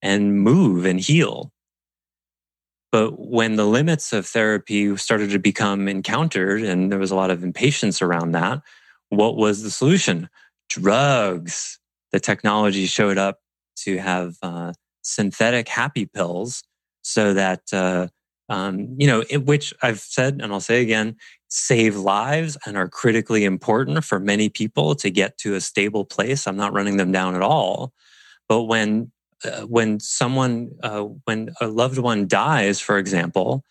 and 0.02 0.42
move 0.42 0.86
and 0.86 1.00
heal. 1.00 1.52
But 2.92 3.20
when 3.20 3.56
the 3.56 3.66
limits 3.66 4.14
of 4.14 4.26
therapy 4.26 4.96
started 4.98 5.32
to 5.32 5.40
become 5.40 5.88
encountered 5.88 6.62
and 6.62 6.92
there 6.92 7.00
was 7.00 7.12
a 7.12 7.16
lot 7.16 7.32
of 7.32 7.44
impatience 7.44 8.02
around 8.02 8.32
that, 8.32 8.62
what 9.10 9.36
was 9.36 9.64
the 9.64 9.72
solution? 9.72 10.30
Drugs. 10.70 11.80
The 12.12 12.20
technology 12.20 12.86
showed 12.86 13.18
up 13.18 13.40
to 13.78 13.98
have 13.98 14.36
uh, 14.42 14.74
synthetic 15.02 15.68
happy 15.68 16.06
pills 16.06 16.64
so 17.02 17.34
that 17.34 17.62
uh, 17.74 18.08
um, 18.50 18.96
you 18.98 19.08
know, 19.08 19.24
it, 19.30 19.46
which 19.46 19.74
I've 19.82 20.00
said 20.00 20.40
and 20.42 20.52
I'll 20.52 20.60
say 20.60 20.82
again, 20.82 21.16
save 21.50 21.96
lives 21.96 22.58
and 22.66 22.78
are 22.78 22.88
critically 22.88 23.46
important 23.46 24.04
for 24.04 24.20
many 24.20 24.50
people 24.50 24.96
to 24.96 25.10
get 25.10 25.38
to 25.40 25.56
a 25.56 25.62
stable 25.62 26.06
place. 26.06 26.48
I'm 26.48 26.58
not 26.58 26.74
running 26.74 26.98
them 26.98 27.12
down 27.12 27.36
at 27.36 27.42
all. 27.42 27.94
But 28.48 28.64
when 28.64 29.12
uh, 29.44 29.62
when 29.62 30.00
someone 30.00 30.72
uh, 30.82 31.04
when 31.26 31.50
a 31.62 31.68
loved 31.68 32.00
one 32.00 32.28
dies, 32.28 32.80
for 32.80 32.98
example, 32.98 33.64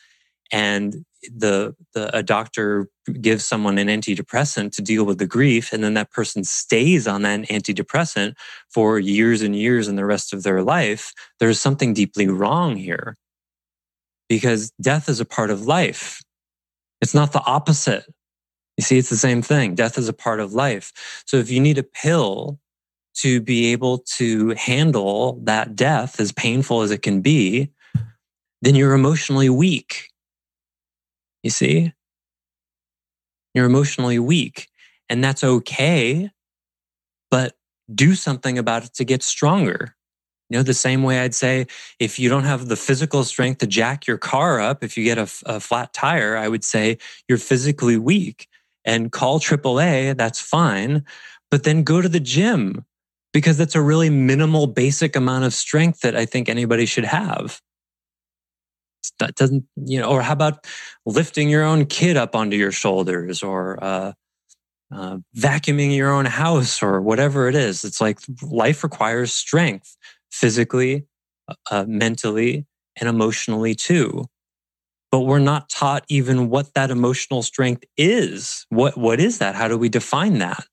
and 0.53 1.05
the, 1.35 1.75
the 1.93 2.17
a 2.17 2.23
doctor 2.23 2.89
gives 3.21 3.45
someone 3.45 3.79
an 3.79 3.89
antidepressant 3.89 4.73
to 4.73 4.83
deal 4.83 5.05
with 5.05 5.19
the 5.19 5.27
grief, 5.27 5.73
and 5.73 5.83
then 5.83 5.95
that 5.95 6.12
person 6.12 6.45
stays 6.45 7.09
on 7.09 7.23
that 7.23 7.41
antidepressant 7.49 8.35
for 8.73 8.99
years 8.99 9.43
and 9.43 9.57
years 9.57 9.89
and 9.89 9.99
the 9.99 10.05
rest 10.05 10.33
of 10.33 10.45
their 10.45 10.62
life, 10.62 11.12
there's 11.41 11.61
something 11.61 11.95
deeply 11.95 12.29
wrong 12.29 12.77
here 12.77 13.17
because 14.29 14.71
death 14.81 15.09
is 15.09 15.21
a 15.21 15.25
part 15.25 15.51
of 15.51 15.67
life. 15.67 16.23
It's 17.01 17.15
not 17.15 17.33
the 17.33 17.43
opposite. 17.45 18.05
You 18.77 18.85
see, 18.85 18.99
it's 18.99 19.11
the 19.11 19.17
same 19.17 19.43
thing. 19.43 19.75
Death 19.75 19.97
is 19.99 20.09
a 20.09 20.12
part 20.12 20.41
of 20.41 20.53
life. 20.53 20.93
So 21.27 21.39
if 21.39 21.51
you 21.51 21.61
need 21.61 21.79
a 21.79 21.83
pill 21.83 22.59
to 23.17 23.41
be 23.41 23.73
able 23.73 23.99
to 24.17 24.51
handle 24.51 25.41
that 25.45 25.75
death, 25.75 26.21
as 26.21 26.33
painful 26.33 26.83
as 26.83 26.91
it 26.91 27.03
can 27.03 27.23
be, 27.23 27.71
then 28.61 28.75
you're 28.75 28.93
emotionally 28.93 29.49
weak. 29.49 30.09
You 31.43 31.51
see? 31.51 31.93
You're 33.55 33.67
emotionally 33.67 34.19
weak. 34.19 34.69
And 35.09 35.25
that's 35.25 35.45
okay, 35.45 36.31
but 37.31 37.55
do 37.95 38.15
something 38.15 38.59
about 38.59 38.85
it 38.85 38.95
to 38.95 39.05
get 39.05 39.23
stronger. 39.23 39.96
You 40.49 40.59
know, 40.59 40.63
the 40.63 40.75
same 40.75 41.03
way 41.03 41.21
I'd 41.21 41.35
say 41.35 41.67
if 41.99 42.19
you 42.19 42.29
don't 42.29 42.45
have 42.45 42.69
the 42.69 42.77
physical 42.77 43.25
strength 43.25 43.59
to 43.59 43.67
jack 43.67 44.07
your 44.07 44.19
car 44.19 44.61
up, 44.61 44.85
if 44.85 44.97
you 44.97 45.05
get 45.05 45.19
a, 45.19 45.29
a 45.47 45.61
flat 45.61 45.93
tire, 45.93 46.37
I 46.37 46.49
would 46.49 46.63
say 46.63 46.99
you're 47.29 47.39
physically 47.39 47.97
weak 47.97 48.49
and 48.85 49.11
call 49.11 49.41
AAA. 49.41 50.17
That's 50.17 50.41
fine. 50.41 51.05
But 51.51 51.65
then 51.65 51.83
go 51.83 52.01
to 52.01 52.09
the 52.09 52.21
gym 52.21 52.85
because 53.33 53.59
that's 53.59 53.75
a 53.75 53.83
really 53.83 54.09
minimal, 54.09 54.67
basic 54.69 55.17
amount 55.17 55.45
of 55.45 55.53
strength 55.53 56.01
that 56.01 56.17
I 56.17 56.25
think 56.27 56.49
anybody 56.49 56.87
should 56.87 57.05
have. 57.05 57.61
That 59.19 59.35
doesn't, 59.35 59.65
you 59.77 60.01
know, 60.01 60.09
or 60.09 60.23
how 60.23 60.33
about 60.33 60.67
lifting 61.07 61.49
your 61.49 61.65
own 61.65 61.87
kid 61.87 62.17
up 62.17 62.35
onto 62.35 62.57
your 62.57 62.73
shoulders 62.73 63.43
or, 63.43 63.83
uh, 63.83 64.13
uh, 64.93 65.19
vacuuming 65.37 65.97
your 65.97 66.13
own 66.13 66.27
house 66.27 66.83
or 66.83 67.01
whatever 67.01 67.49
it 67.49 67.55
is. 67.55 67.85
It's 67.85 68.01
like 68.01 68.21
life 68.43 68.85
requires 68.85 69.33
strength 69.33 69.97
physically, 70.31 71.07
uh, 71.71 71.85
mentally, 71.87 72.67
and 72.99 73.09
emotionally 73.09 73.75
too. 73.75 74.25
But 75.11 75.21
we're 75.21 75.39
not 75.39 75.69
taught 75.69 76.05
even 76.09 76.51
what 76.51 76.75
that 76.75 76.91
emotional 76.91 77.43
strength 77.43 77.85
is. 77.97 78.67
What 78.71 78.97
what 78.99 79.21
is 79.21 79.39
that? 79.39 79.55
How 79.55 79.69
do 79.69 79.79
we 79.79 79.89
define 79.89 80.39
that? 80.39 80.65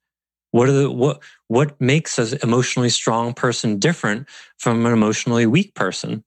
What 0.52 0.70
are 0.70 0.74
the 0.74 0.92
what 0.92 1.22
what 1.48 1.80
makes 1.80 2.18
an 2.18 2.38
emotionally 2.44 2.90
strong 2.90 3.34
person 3.34 3.80
different 3.80 4.28
from 4.58 4.86
an 4.86 4.94
emotionally 4.94 5.46
weak 5.46 5.74
person? 5.76 6.24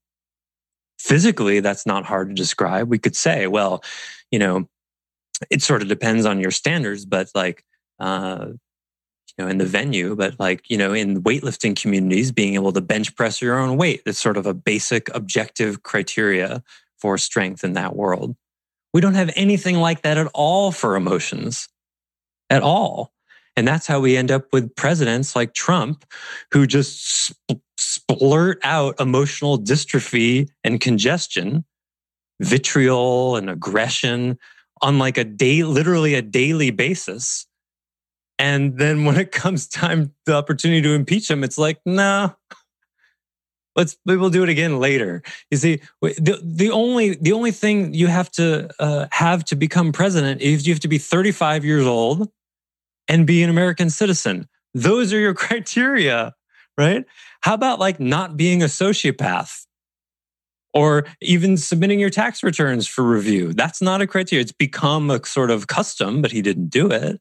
Physically, 0.98 1.60
that's 1.60 1.86
not 1.86 2.04
hard 2.04 2.28
to 2.28 2.34
describe. 2.34 2.88
We 2.88 2.98
could 2.98 3.14
say, 3.14 3.46
well, 3.46 3.84
you 4.30 4.38
know, 4.38 4.68
it 5.50 5.62
sort 5.62 5.82
of 5.82 5.88
depends 5.88 6.26
on 6.26 6.40
your 6.40 6.50
standards, 6.50 7.04
but 7.04 7.28
like 7.34 7.64
uh, 8.00 8.48
you 9.36 9.44
know, 9.44 9.50
in 9.50 9.58
the 9.58 9.66
venue, 9.66 10.16
but 10.16 10.38
like, 10.40 10.68
you 10.70 10.78
know, 10.78 10.92
in 10.92 11.22
weightlifting 11.22 11.80
communities, 11.80 12.32
being 12.32 12.54
able 12.54 12.72
to 12.72 12.80
bench 12.80 13.14
press 13.16 13.42
your 13.42 13.58
own 13.58 13.76
weight. 13.76 14.02
It's 14.06 14.18
sort 14.18 14.36
of 14.36 14.46
a 14.46 14.54
basic 14.54 15.14
objective 15.14 15.82
criteria 15.82 16.62
for 16.98 17.18
strength 17.18 17.62
in 17.62 17.74
that 17.74 17.94
world. 17.94 18.34
We 18.94 19.00
don't 19.02 19.14
have 19.14 19.30
anything 19.36 19.76
like 19.76 20.02
that 20.02 20.16
at 20.16 20.28
all 20.32 20.72
for 20.72 20.96
emotions 20.96 21.68
at 22.48 22.62
all. 22.62 23.12
And 23.56 23.66
that's 23.66 23.86
how 23.86 24.00
we 24.00 24.16
end 24.16 24.30
up 24.30 24.52
with 24.52 24.74
presidents 24.74 25.36
like 25.36 25.54
Trump, 25.54 26.04
who 26.52 26.66
just 26.66 27.32
splurt 27.78 28.56
out 28.62 29.00
emotional 29.00 29.58
dystrophy 29.58 30.48
and 30.64 30.80
congestion, 30.80 31.64
vitriol 32.40 33.36
and 33.36 33.48
aggression 33.50 34.38
on 34.82 34.98
like 34.98 35.16
a 35.18 35.24
day, 35.24 35.62
literally 35.62 36.14
a 36.14 36.22
daily 36.22 36.70
basis 36.70 37.46
and 38.38 38.78
then 38.78 39.04
when 39.04 39.16
it 39.16 39.32
comes 39.32 39.66
time, 39.66 40.12
the 40.26 40.34
opportunity 40.34 40.82
to 40.82 40.92
impeach 40.92 41.30
him, 41.30 41.42
it's 41.42 41.58
like, 41.58 41.78
nah, 41.86 42.30
let's 43.76 43.96
we'll 44.04 44.30
do 44.30 44.42
it 44.42 44.48
again 44.48 44.78
later. 44.78 45.22
You 45.50 45.58
see, 45.58 45.80
the 46.02 46.40
the 46.42 46.70
only 46.70 47.14
the 47.14 47.32
only 47.32 47.50
thing 47.50 47.94
you 47.94 48.08
have 48.08 48.30
to 48.32 48.70
uh, 48.78 49.06
have 49.12 49.44
to 49.46 49.56
become 49.56 49.92
president 49.92 50.40
is 50.40 50.66
you 50.66 50.74
have 50.74 50.80
to 50.80 50.88
be 50.88 50.98
35 50.98 51.64
years 51.64 51.86
old 51.86 52.28
and 53.08 53.26
be 53.26 53.42
an 53.42 53.50
American 53.50 53.90
citizen. 53.90 54.48
Those 54.74 55.12
are 55.12 55.18
your 55.18 55.34
criteria, 55.46 56.34
right? 56.76 57.04
How 57.42 57.54
about 57.54 57.78
like 57.78 58.00
not 58.00 58.36
being 58.36 58.62
a 58.62 58.66
sociopath? 58.66 59.62
Or 60.74 61.06
even 61.22 61.56
submitting 61.56 61.98
your 61.98 62.10
tax 62.10 62.42
returns 62.42 62.86
for 62.86 63.02
review. 63.02 63.54
That's 63.54 63.80
not 63.80 64.02
a 64.02 64.06
criteria. 64.06 64.42
It's 64.42 64.52
become 64.52 65.10
a 65.10 65.24
sort 65.24 65.50
of 65.50 65.68
custom, 65.68 66.20
but 66.20 66.32
he 66.32 66.42
didn't 66.42 66.68
do 66.68 66.90
it. 66.90 67.18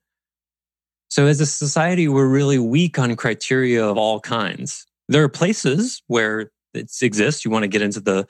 So 1.10 1.28
as 1.28 1.40
a 1.40 1.46
society, 1.46 2.08
we're 2.08 2.28
really 2.28 2.60
weak 2.60 3.00
on 3.00 3.16
criteria 3.16 3.86
of 3.86 3.98
all 3.98 4.20
kinds. 4.20 4.86
There 5.08 5.24
are 5.24 5.30
places 5.30 6.02
where 6.08 6.52
it 6.74 6.92
exists. 7.02 7.46
You 7.46 7.52
want 7.52 7.64
to 7.64 7.68
get 7.68 7.82
into 7.82 8.00
the 8.00 8.28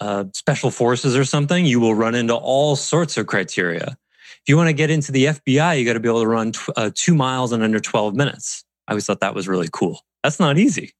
uh, 0.00 0.24
special 0.34 0.70
forces 0.70 1.16
or 1.16 1.24
something, 1.24 1.66
you 1.66 1.80
will 1.80 1.94
run 1.94 2.14
into 2.14 2.34
all 2.34 2.76
sorts 2.76 3.16
of 3.16 3.26
criteria. 3.26 3.96
If 4.42 4.48
you 4.48 4.56
want 4.56 4.68
to 4.68 4.72
get 4.72 4.90
into 4.90 5.12
the 5.12 5.26
FBI, 5.26 5.78
you 5.78 5.84
got 5.84 5.94
to 5.94 6.00
be 6.00 6.08
able 6.08 6.22
to 6.22 6.28
run 6.28 6.52
tw- 6.52 6.70
uh, 6.76 6.90
two 6.94 7.14
miles 7.14 7.52
in 7.52 7.62
under 7.62 7.80
12 7.80 8.14
minutes. 8.14 8.64
I 8.88 8.92
always 8.92 9.04
thought 9.06 9.20
that 9.20 9.34
was 9.34 9.46
really 9.46 9.68
cool. 9.70 10.00
That's 10.22 10.40
not 10.40 10.58
easy, 10.58 10.94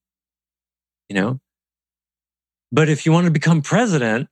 you 1.09 1.14
know? 1.14 1.40
But 2.73 2.88
if 2.88 3.07
you 3.07 3.12
want 3.12 3.25
to 3.25 3.31
become 3.31 3.62
president, 3.62 4.29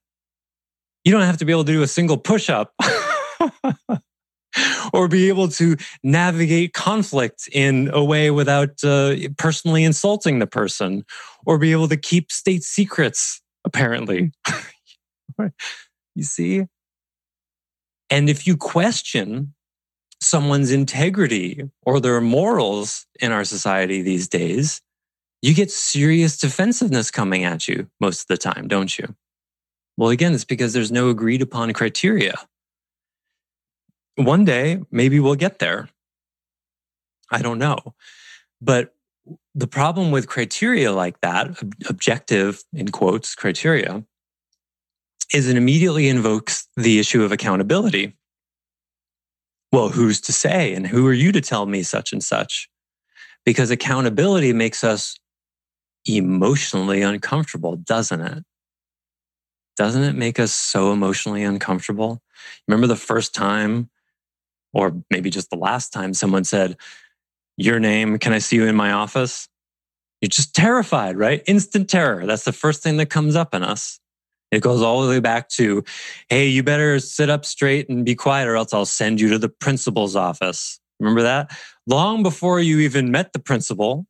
you 1.05 1.13
don't 1.13 1.23
have 1.23 1.39
to 1.39 1.45
be 1.45 1.53
able 1.53 1.65
to 1.65 1.73
do 1.73 1.83
a 1.83 1.87
single 1.87 2.19
push 2.19 2.51
up. 2.51 2.75
or 4.93 5.09
be 5.09 5.29
able 5.29 5.49
to 5.49 5.77
navigate 6.03 6.73
conflict 6.73 7.49
in 7.53 7.91
a 7.93 8.03
way 8.03 8.31
without 8.31 8.83
uh, 8.85 9.15
personally 9.37 9.85
insulting 9.85 10.39
the 10.39 10.47
person, 10.47 11.05
or 11.47 11.59
be 11.59 11.73
able 11.73 11.89
to 11.89 11.97
keep 11.97 12.33
state 12.33 12.63
secrets, 12.63 13.41
apparently. 13.65 14.33
you 16.15 16.23
see? 16.23 16.67
And 18.11 18.31
if 18.31 18.47
you 18.47 18.57
question 18.57 19.55
someone's 20.21 20.73
integrity 20.73 21.63
or 21.83 22.01
their 22.01 22.21
morals 22.21 23.07
in 23.21 23.33
our 23.33 23.45
society 23.45 24.03
these 24.03 24.29
days, 24.29 24.81
you 25.43 25.55
get 25.55 25.71
serious 25.71 26.37
defensiveness 26.37 27.11
coming 27.11 27.45
at 27.45 27.69
you 27.69 27.89
most 28.01 28.23
of 28.23 28.27
the 28.27 28.37
time, 28.37 28.67
don't 28.67 28.99
you? 28.99 29.15
Well, 29.97 30.11
again, 30.11 30.35
it's 30.35 30.45
because 30.45 30.73
there's 30.73 30.91
no 30.91 31.11
agreed 31.11 31.43
upon 31.43 31.73
criteria 31.73 32.35
one 34.19 34.45
day, 34.45 34.81
maybe 34.91 35.21
we'll 35.21 35.35
get 35.35 35.59
there. 35.59 35.89
I 37.31 37.43
don't 37.43 37.59
know. 37.59 37.95
But 38.61 38.95
the 39.55 39.67
problem 39.67 40.11
with 40.11 40.29
criteria 40.29 40.93
like 40.93 41.21
that, 41.21 41.63
objective 41.89 42.63
in 42.73 42.89
quotes 42.89 43.35
criteria, 43.35 44.05
is 45.33 45.49
it 45.49 45.57
immediately 45.57 46.09
invokes 46.09 46.67
the 46.77 46.99
issue 46.99 47.23
of 47.23 47.33
accountability. 47.33 48.17
Well, 49.71 49.91
who's 49.91 50.21
to 50.23 50.33
say? 50.33 50.75
And 50.75 50.87
who 50.87 51.07
are 51.07 51.13
you 51.13 51.33
to 51.33 51.41
tell 51.43 51.67
me 51.67 51.83
such 51.83 52.13
and 52.13 52.25
such? 52.25 52.69
Because 53.45 53.71
accountability 53.71 54.53
makes 54.55 54.83
us 54.83 55.19
emotionally 56.07 57.03
uncomfortable, 57.03 57.77
doesn't 57.77 58.21
it? 58.21 58.45
Doesn't 59.77 60.03
it 60.03 60.15
make 60.15 60.41
us 60.41 60.53
so 60.53 60.93
emotionally 60.93 61.45
uncomfortable? 61.45 62.23
Remember 62.67 62.87
the 62.87 62.97
first 62.97 63.35
time 63.35 63.91
or 64.73 65.03
maybe 65.11 65.31
just 65.31 65.51
the 65.51 65.57
last 65.57 65.93
time 65.93 66.15
someone 66.15 66.45
said, 66.45 66.77
Your 67.57 67.81
name, 67.81 68.19
can 68.19 68.33
I 68.33 68.39
see 68.39 68.57
you 68.57 68.67
in 68.67 68.77
my 68.77 68.93
office? 68.93 69.49
You're 70.21 70.29
just 70.29 70.55
terrified, 70.55 71.17
right? 71.17 71.43
Instant 71.47 71.89
terror. 71.89 72.27
That's 72.27 72.45
the 72.45 72.53
first 72.53 72.83
thing 72.83 72.97
that 72.97 73.07
comes 73.07 73.37
up 73.37 73.55
in 73.55 73.63
us. 73.63 74.01
It 74.51 74.63
goes 74.63 74.83
all 74.83 75.03
the 75.03 75.09
way 75.09 75.21
back 75.21 75.49
to, 75.51 75.85
hey, 76.29 76.49
you 76.49 76.63
better 76.63 76.99
sit 76.99 77.29
up 77.29 77.45
straight 77.45 77.89
and 77.89 78.05
be 78.05 78.15
quiet 78.15 78.49
or 78.49 78.57
else 78.57 78.73
I'll 78.73 78.87
send 78.87 79.21
you 79.21 79.29
to 79.31 79.39
the 79.39 79.49
principal's 79.49 80.17
office. 80.17 80.81
Remember 80.99 81.23
that? 81.23 81.57
Long 81.87 82.23
before 82.23 82.59
you 82.61 82.81
even 82.81 83.11
met 83.11 83.33
the 83.33 83.39
principal 83.39 84.07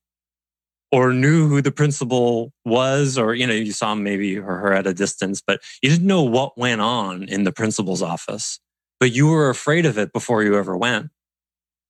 or 0.90 1.12
knew 1.12 1.49
who 1.49 1.61
the 1.61 1.73
principal 1.73 2.53
was, 2.64 3.18
or, 3.18 3.35
you 3.35 3.47
know, 3.47 3.53
you 3.53 3.73
saw 3.73 3.92
him 3.92 4.03
maybe 4.03 4.38
or 4.38 4.57
her 4.57 4.73
at 4.73 4.87
a 4.87 4.94
distance, 4.94 5.42
but 5.47 5.61
you 5.83 5.90
didn't 5.90 6.07
know 6.07 6.23
what 6.23 6.57
went 6.57 6.81
on 6.81 7.25
in 7.25 7.44
the 7.44 7.53
principal's 7.53 8.01
office, 8.01 8.59
but 9.00 9.12
you 9.12 9.28
were 9.28 9.50
afraid 9.50 9.87
of 9.87 9.98
it 9.98 10.12
before 10.12 10.42
you 10.42 10.56
ever 10.56 10.76
went. 10.76 11.11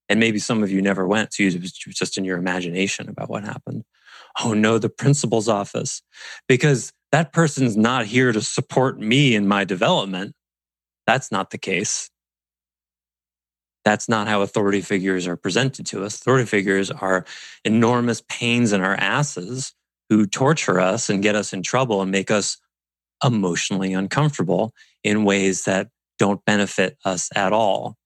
And 0.09 0.18
maybe 0.18 0.38
some 0.38 0.62
of 0.62 0.71
you 0.71 0.81
never 0.81 1.07
went. 1.07 1.35
So 1.35 1.42
it 1.42 1.61
was 1.61 1.73
just 1.73 2.16
in 2.16 2.25
your 2.25 2.38
imagination 2.38 3.09
about 3.09 3.29
what 3.29 3.44
happened. 3.44 3.85
Oh 4.42 4.55
no, 4.55 4.79
the 4.79 4.88
principal's 4.88 5.49
office. 5.49 6.03
Because 6.49 6.92
that 7.12 7.33
person's 7.33 7.77
not 7.77 8.07
here 8.07 8.33
to 8.33 8.40
support 8.40 8.99
me 8.99 9.35
in 9.35 9.47
my 9.47 9.64
development. 9.64 10.35
That's 11.07 11.31
not 11.31 11.51
the 11.51 11.59
case. 11.59 12.11
That's 13.85 14.09
not 14.09 14.29
how 14.29 14.42
authority 14.42 14.83
figures 14.83 15.27
are 15.27 15.37
presented 15.37 15.87
to 15.87 16.05
us. 16.05 16.16
Authority 16.16 16.47
figures 16.47 16.90
are 16.90 17.25
enormous 17.64 18.23
pains 18.29 18.73
in 18.73 18.83
our 18.83 18.94
asses 18.97 19.75
who 20.11 20.27
torture 20.27 20.81
us 20.81 21.09
and 21.09 21.23
get 21.23 21.35
us 21.35 21.53
in 21.53 21.62
trouble 21.62 22.03
and 22.03 22.11
make 22.11 22.31
us 22.31 22.59
emotionally 23.25 23.92
uncomfortable 23.94 24.73
in 25.05 25.25
ways 25.25 25.64
that 25.64 25.88
don't 26.19 26.45
benefit 26.45 26.97
us 27.05 27.29
at 27.35 27.53
all. 27.53 27.97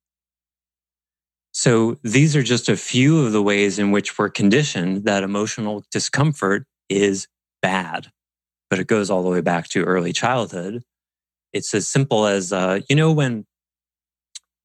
So 1.53 1.99
these 2.03 2.35
are 2.35 2.43
just 2.43 2.69
a 2.69 2.77
few 2.77 3.25
of 3.25 3.33
the 3.33 3.43
ways 3.43 3.79
in 3.79 3.91
which 3.91 4.19
we're 4.19 4.31
conditioned 4.31 5.05
that 5.05 5.23
emotional 5.23 5.85
discomfort 5.91 6.67
is 6.89 7.29
bad 7.61 8.11
but 8.73 8.79
it 8.79 8.87
goes 8.87 9.11
all 9.11 9.23
the 9.23 9.29
way 9.29 9.43
back 9.43 9.69
to 9.69 9.85
early 9.85 10.15
childhood. 10.15 10.83
It's 11.53 11.75
as 11.75 11.87
simple 11.87 12.25
as, 12.25 12.55
uh, 12.55 12.81
you 12.89 12.97
know, 12.97 13.13
when 13.13 13.45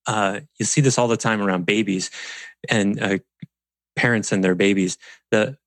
uh, 0.05 0.39
you 0.57 0.65
see 0.65 0.79
this 0.79 0.97
all 0.97 1.09
the 1.09 1.17
time 1.17 1.41
around 1.41 1.65
babies 1.65 2.09
and 2.69 3.03
uh, 3.03 3.17
parents 3.97 4.31
and 4.31 4.41
their 4.41 4.55
babies, 4.55 4.97
the 5.29 5.57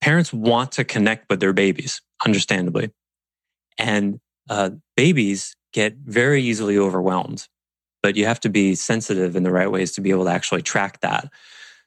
parents 0.00 0.32
want 0.32 0.72
to 0.72 0.84
connect 0.84 1.28
with 1.28 1.40
their 1.40 1.52
babies, 1.52 2.00
understandably. 2.24 2.90
And 3.76 4.18
uh, 4.48 4.70
babies 4.96 5.54
get 5.78 5.94
very 6.04 6.42
easily 6.42 6.76
overwhelmed, 6.76 7.46
but 8.02 8.16
you 8.16 8.26
have 8.26 8.40
to 8.40 8.48
be 8.48 8.74
sensitive 8.74 9.36
in 9.36 9.44
the 9.44 9.52
right 9.52 9.70
ways 9.70 9.92
to 9.92 10.00
be 10.00 10.10
able 10.10 10.24
to 10.24 10.30
actually 10.30 10.60
track 10.60 11.00
that. 11.02 11.30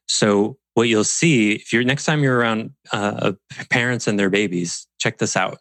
So 0.08 0.58
what 0.76 0.88
you'll 0.88 1.04
see 1.04 1.52
if 1.52 1.74
you're 1.74 1.84
next 1.84 2.06
time 2.06 2.24
you're 2.24 2.38
around 2.38 2.72
uh, 2.94 3.34
parents 3.70 4.08
and 4.08 4.18
their 4.18 4.30
babies, 4.30 4.88
check 4.98 5.18
this 5.18 5.36
out. 5.36 5.60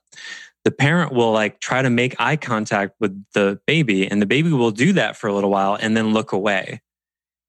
The 0.65 0.71
parent 0.71 1.13
will 1.13 1.33
like 1.33 1.59
try 1.59 1.83
to 1.83 1.91
make 1.91 2.15
eye 2.21 2.37
contact 2.37 2.95
with 3.01 3.21
the 3.35 3.59
baby, 3.67 4.07
and 4.09 4.23
the 4.23 4.27
baby 4.27 4.53
will 4.53 4.71
do 4.71 4.93
that 4.93 5.17
for 5.17 5.27
a 5.27 5.35
little 5.35 5.51
while 5.51 5.75
and 5.75 5.97
then 5.97 6.13
look 6.13 6.31
away. 6.31 6.83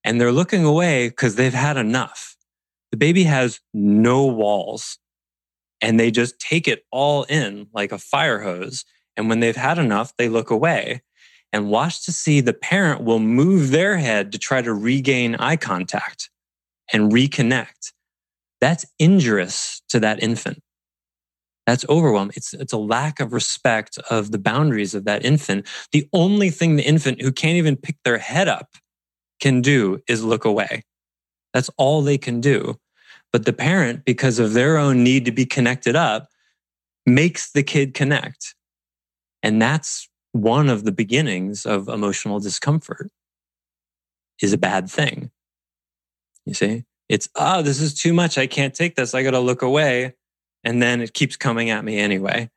And 0.03 0.19
they're 0.19 0.31
looking 0.31 0.65
away 0.65 1.09
because 1.09 1.35
they've 1.35 1.53
had 1.53 1.77
enough. 1.77 2.35
The 2.89 2.97
baby 2.97 3.23
has 3.23 3.59
no 3.71 4.25
walls 4.25 4.97
and 5.79 5.99
they 5.99 6.09
just 6.09 6.39
take 6.39 6.67
it 6.67 6.85
all 6.91 7.23
in 7.23 7.67
like 7.71 7.91
a 7.91 7.99
fire 7.99 8.39
hose. 8.39 8.83
And 9.17 9.29
when 9.29 9.39
they've 9.39 9.55
had 9.55 9.77
enough, 9.77 10.15
they 10.17 10.29
look 10.29 10.49
away 10.49 11.01
and 11.53 11.69
watch 11.69 12.05
to 12.05 12.11
see 12.11 12.39
the 12.39 12.53
parent 12.53 13.03
will 13.03 13.19
move 13.19 13.71
their 13.71 13.97
head 13.97 14.31
to 14.31 14.37
try 14.37 14.61
to 14.61 14.73
regain 14.73 15.35
eye 15.35 15.57
contact 15.57 16.29
and 16.93 17.11
reconnect, 17.11 17.91
that's 18.59 18.85
injurious 18.99 19.81
to 19.89 19.99
that 19.99 20.21
infant. 20.21 20.61
That's 21.67 21.85
overwhelm. 21.89 22.31
It's, 22.35 22.53
it's 22.53 22.73
a 22.73 22.77
lack 22.77 23.19
of 23.19 23.33
respect 23.33 23.97
of 24.09 24.31
the 24.31 24.39
boundaries 24.39 24.95
of 24.95 25.05
that 25.05 25.23
infant. 25.23 25.67
The 25.91 26.07
only 26.11 26.49
thing 26.49 26.75
the 26.75 26.83
infant 26.83 27.21
who 27.21 27.31
can't 27.31 27.57
even 27.57 27.75
pick 27.75 27.97
their 28.03 28.17
head 28.17 28.47
up 28.47 28.69
can 29.39 29.61
do 29.61 30.01
is 30.07 30.23
look 30.23 30.45
away. 30.45 30.83
That's 31.53 31.69
all 31.77 32.01
they 32.01 32.17
can 32.17 32.41
do. 32.41 32.77
But 33.31 33.45
the 33.45 33.53
parent, 33.53 34.05
because 34.05 34.39
of 34.39 34.53
their 34.53 34.77
own 34.77 35.03
need 35.03 35.25
to 35.25 35.31
be 35.31 35.45
connected 35.45 35.95
up, 35.95 36.27
makes 37.05 37.51
the 37.51 37.63
kid 37.63 37.93
connect. 37.93 38.55
And 39.43 39.61
that's 39.61 40.09
one 40.31 40.69
of 40.69 40.83
the 40.83 40.91
beginnings 40.91 41.65
of 41.65 41.87
emotional 41.87 42.39
discomfort 42.39 43.09
is 44.41 44.53
a 44.53 44.57
bad 44.57 44.89
thing. 44.89 45.31
You 46.45 46.53
see, 46.53 46.85
it's, 47.09 47.29
oh, 47.35 47.61
this 47.61 47.79
is 47.79 47.93
too 47.93 48.13
much. 48.13 48.37
I 48.37 48.47
can't 48.47 48.73
take 48.73 48.95
this. 48.95 49.13
I 49.13 49.23
got 49.23 49.31
to 49.31 49.39
look 49.39 49.61
away. 49.61 50.15
And 50.63 50.81
then 50.81 51.01
it 51.01 51.13
keeps 51.13 51.35
coming 51.35 51.69
at 51.69 51.83
me 51.83 51.97
anyway. 51.97 52.49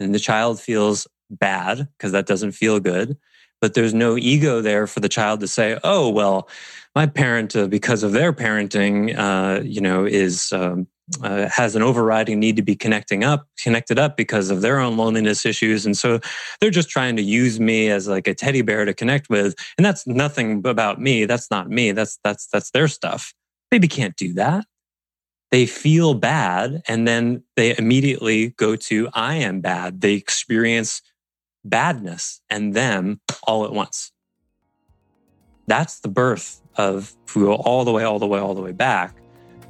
And 0.00 0.14
the 0.14 0.18
child 0.18 0.60
feels 0.60 1.06
bad 1.30 1.88
because 1.96 2.12
that 2.12 2.26
doesn't 2.26 2.52
feel 2.52 2.80
good. 2.80 3.16
But 3.60 3.74
there's 3.74 3.94
no 3.94 4.16
ego 4.16 4.60
there 4.60 4.86
for 4.88 5.00
the 5.00 5.08
child 5.08 5.40
to 5.40 5.48
say, 5.48 5.78
oh, 5.84 6.08
well, 6.08 6.48
my 6.96 7.06
parent, 7.06 7.54
uh, 7.54 7.68
because 7.68 8.02
of 8.02 8.12
their 8.12 8.32
parenting, 8.32 9.16
uh, 9.16 9.62
you 9.62 9.80
know, 9.80 10.04
is, 10.04 10.52
um, 10.52 10.88
uh, 11.22 11.48
has 11.48 11.74
an 11.76 11.82
overriding 11.82 12.38
need 12.38 12.56
to 12.56 12.62
be 12.62 12.76
connecting 12.76 13.24
up, 13.24 13.46
connected 13.58 13.98
up 13.98 14.16
because 14.16 14.50
of 14.50 14.60
their 14.60 14.78
own 14.78 14.96
loneliness 14.96 15.44
issues. 15.44 15.84
And 15.84 15.96
so 15.96 16.20
they're 16.60 16.70
just 16.70 16.88
trying 16.88 17.16
to 17.16 17.22
use 17.22 17.60
me 17.60 17.90
as 17.90 18.08
like 18.08 18.26
a 18.26 18.34
teddy 18.34 18.62
bear 18.62 18.84
to 18.84 18.94
connect 18.94 19.28
with. 19.28 19.54
And 19.76 19.84
that's 19.84 20.06
nothing 20.06 20.66
about 20.66 21.00
me. 21.00 21.24
That's 21.24 21.50
not 21.50 21.68
me. 21.68 21.92
That's, 21.92 22.18
that's, 22.24 22.46
that's 22.46 22.70
their 22.70 22.88
stuff. 22.88 23.34
Baby 23.70 23.88
can't 23.88 24.16
do 24.16 24.32
that. 24.34 24.64
They 25.50 25.66
feel 25.66 26.14
bad 26.14 26.82
and 26.88 27.06
then 27.06 27.42
they 27.56 27.76
immediately 27.76 28.50
go 28.50 28.74
to, 28.76 29.08
I 29.12 29.34
am 29.34 29.60
bad. 29.60 30.00
They 30.00 30.14
experience 30.14 31.02
badness 31.64 32.40
and 32.48 32.74
them 32.74 33.20
all 33.42 33.64
at 33.64 33.72
once. 33.72 34.12
That's 35.66 36.00
the 36.00 36.08
birth 36.08 36.60
of, 36.76 37.14
if 37.26 37.36
we 37.36 37.42
go 37.42 37.54
all 37.54 37.84
the 37.84 37.92
way, 37.92 38.02
all 38.02 38.18
the 38.18 38.26
way, 38.26 38.40
all 38.40 38.54
the 38.54 38.62
way 38.62 38.72
back, 38.72 39.14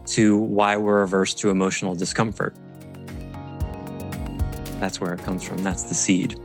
to 0.06 0.36
why 0.38 0.76
we're 0.76 1.02
averse 1.02 1.34
to 1.34 1.50
emotional 1.50 1.94
discomfort. 1.94 2.54
That's 4.80 5.00
where 5.00 5.14
it 5.14 5.22
comes 5.22 5.42
from. 5.44 5.62
That's 5.62 5.84
the 5.84 5.94
seed. 5.94 6.38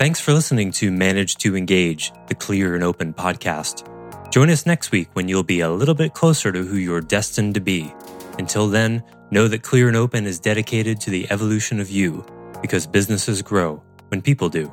Thanks 0.00 0.18
for 0.18 0.32
listening 0.32 0.72
to 0.72 0.90
Manage 0.90 1.36
to 1.36 1.56
Engage, 1.56 2.12
the 2.28 2.34
Clear 2.34 2.74
and 2.74 2.82
Open 2.82 3.12
podcast. 3.12 3.86
Join 4.30 4.48
us 4.48 4.64
next 4.64 4.92
week 4.92 5.10
when 5.12 5.28
you'll 5.28 5.42
be 5.42 5.60
a 5.60 5.70
little 5.70 5.94
bit 5.94 6.14
closer 6.14 6.50
to 6.52 6.62
who 6.64 6.76
you're 6.76 7.02
destined 7.02 7.54
to 7.54 7.60
be. 7.60 7.92
Until 8.38 8.68
then, 8.68 9.02
know 9.30 9.48
that 9.48 9.62
Clear 9.62 9.88
and 9.88 9.96
Open 9.98 10.24
is 10.24 10.40
dedicated 10.40 11.00
to 11.00 11.10
the 11.10 11.30
evolution 11.30 11.80
of 11.80 11.90
you 11.90 12.24
because 12.62 12.86
businesses 12.86 13.42
grow 13.42 13.82
when 14.08 14.22
people 14.22 14.48
do. 14.48 14.72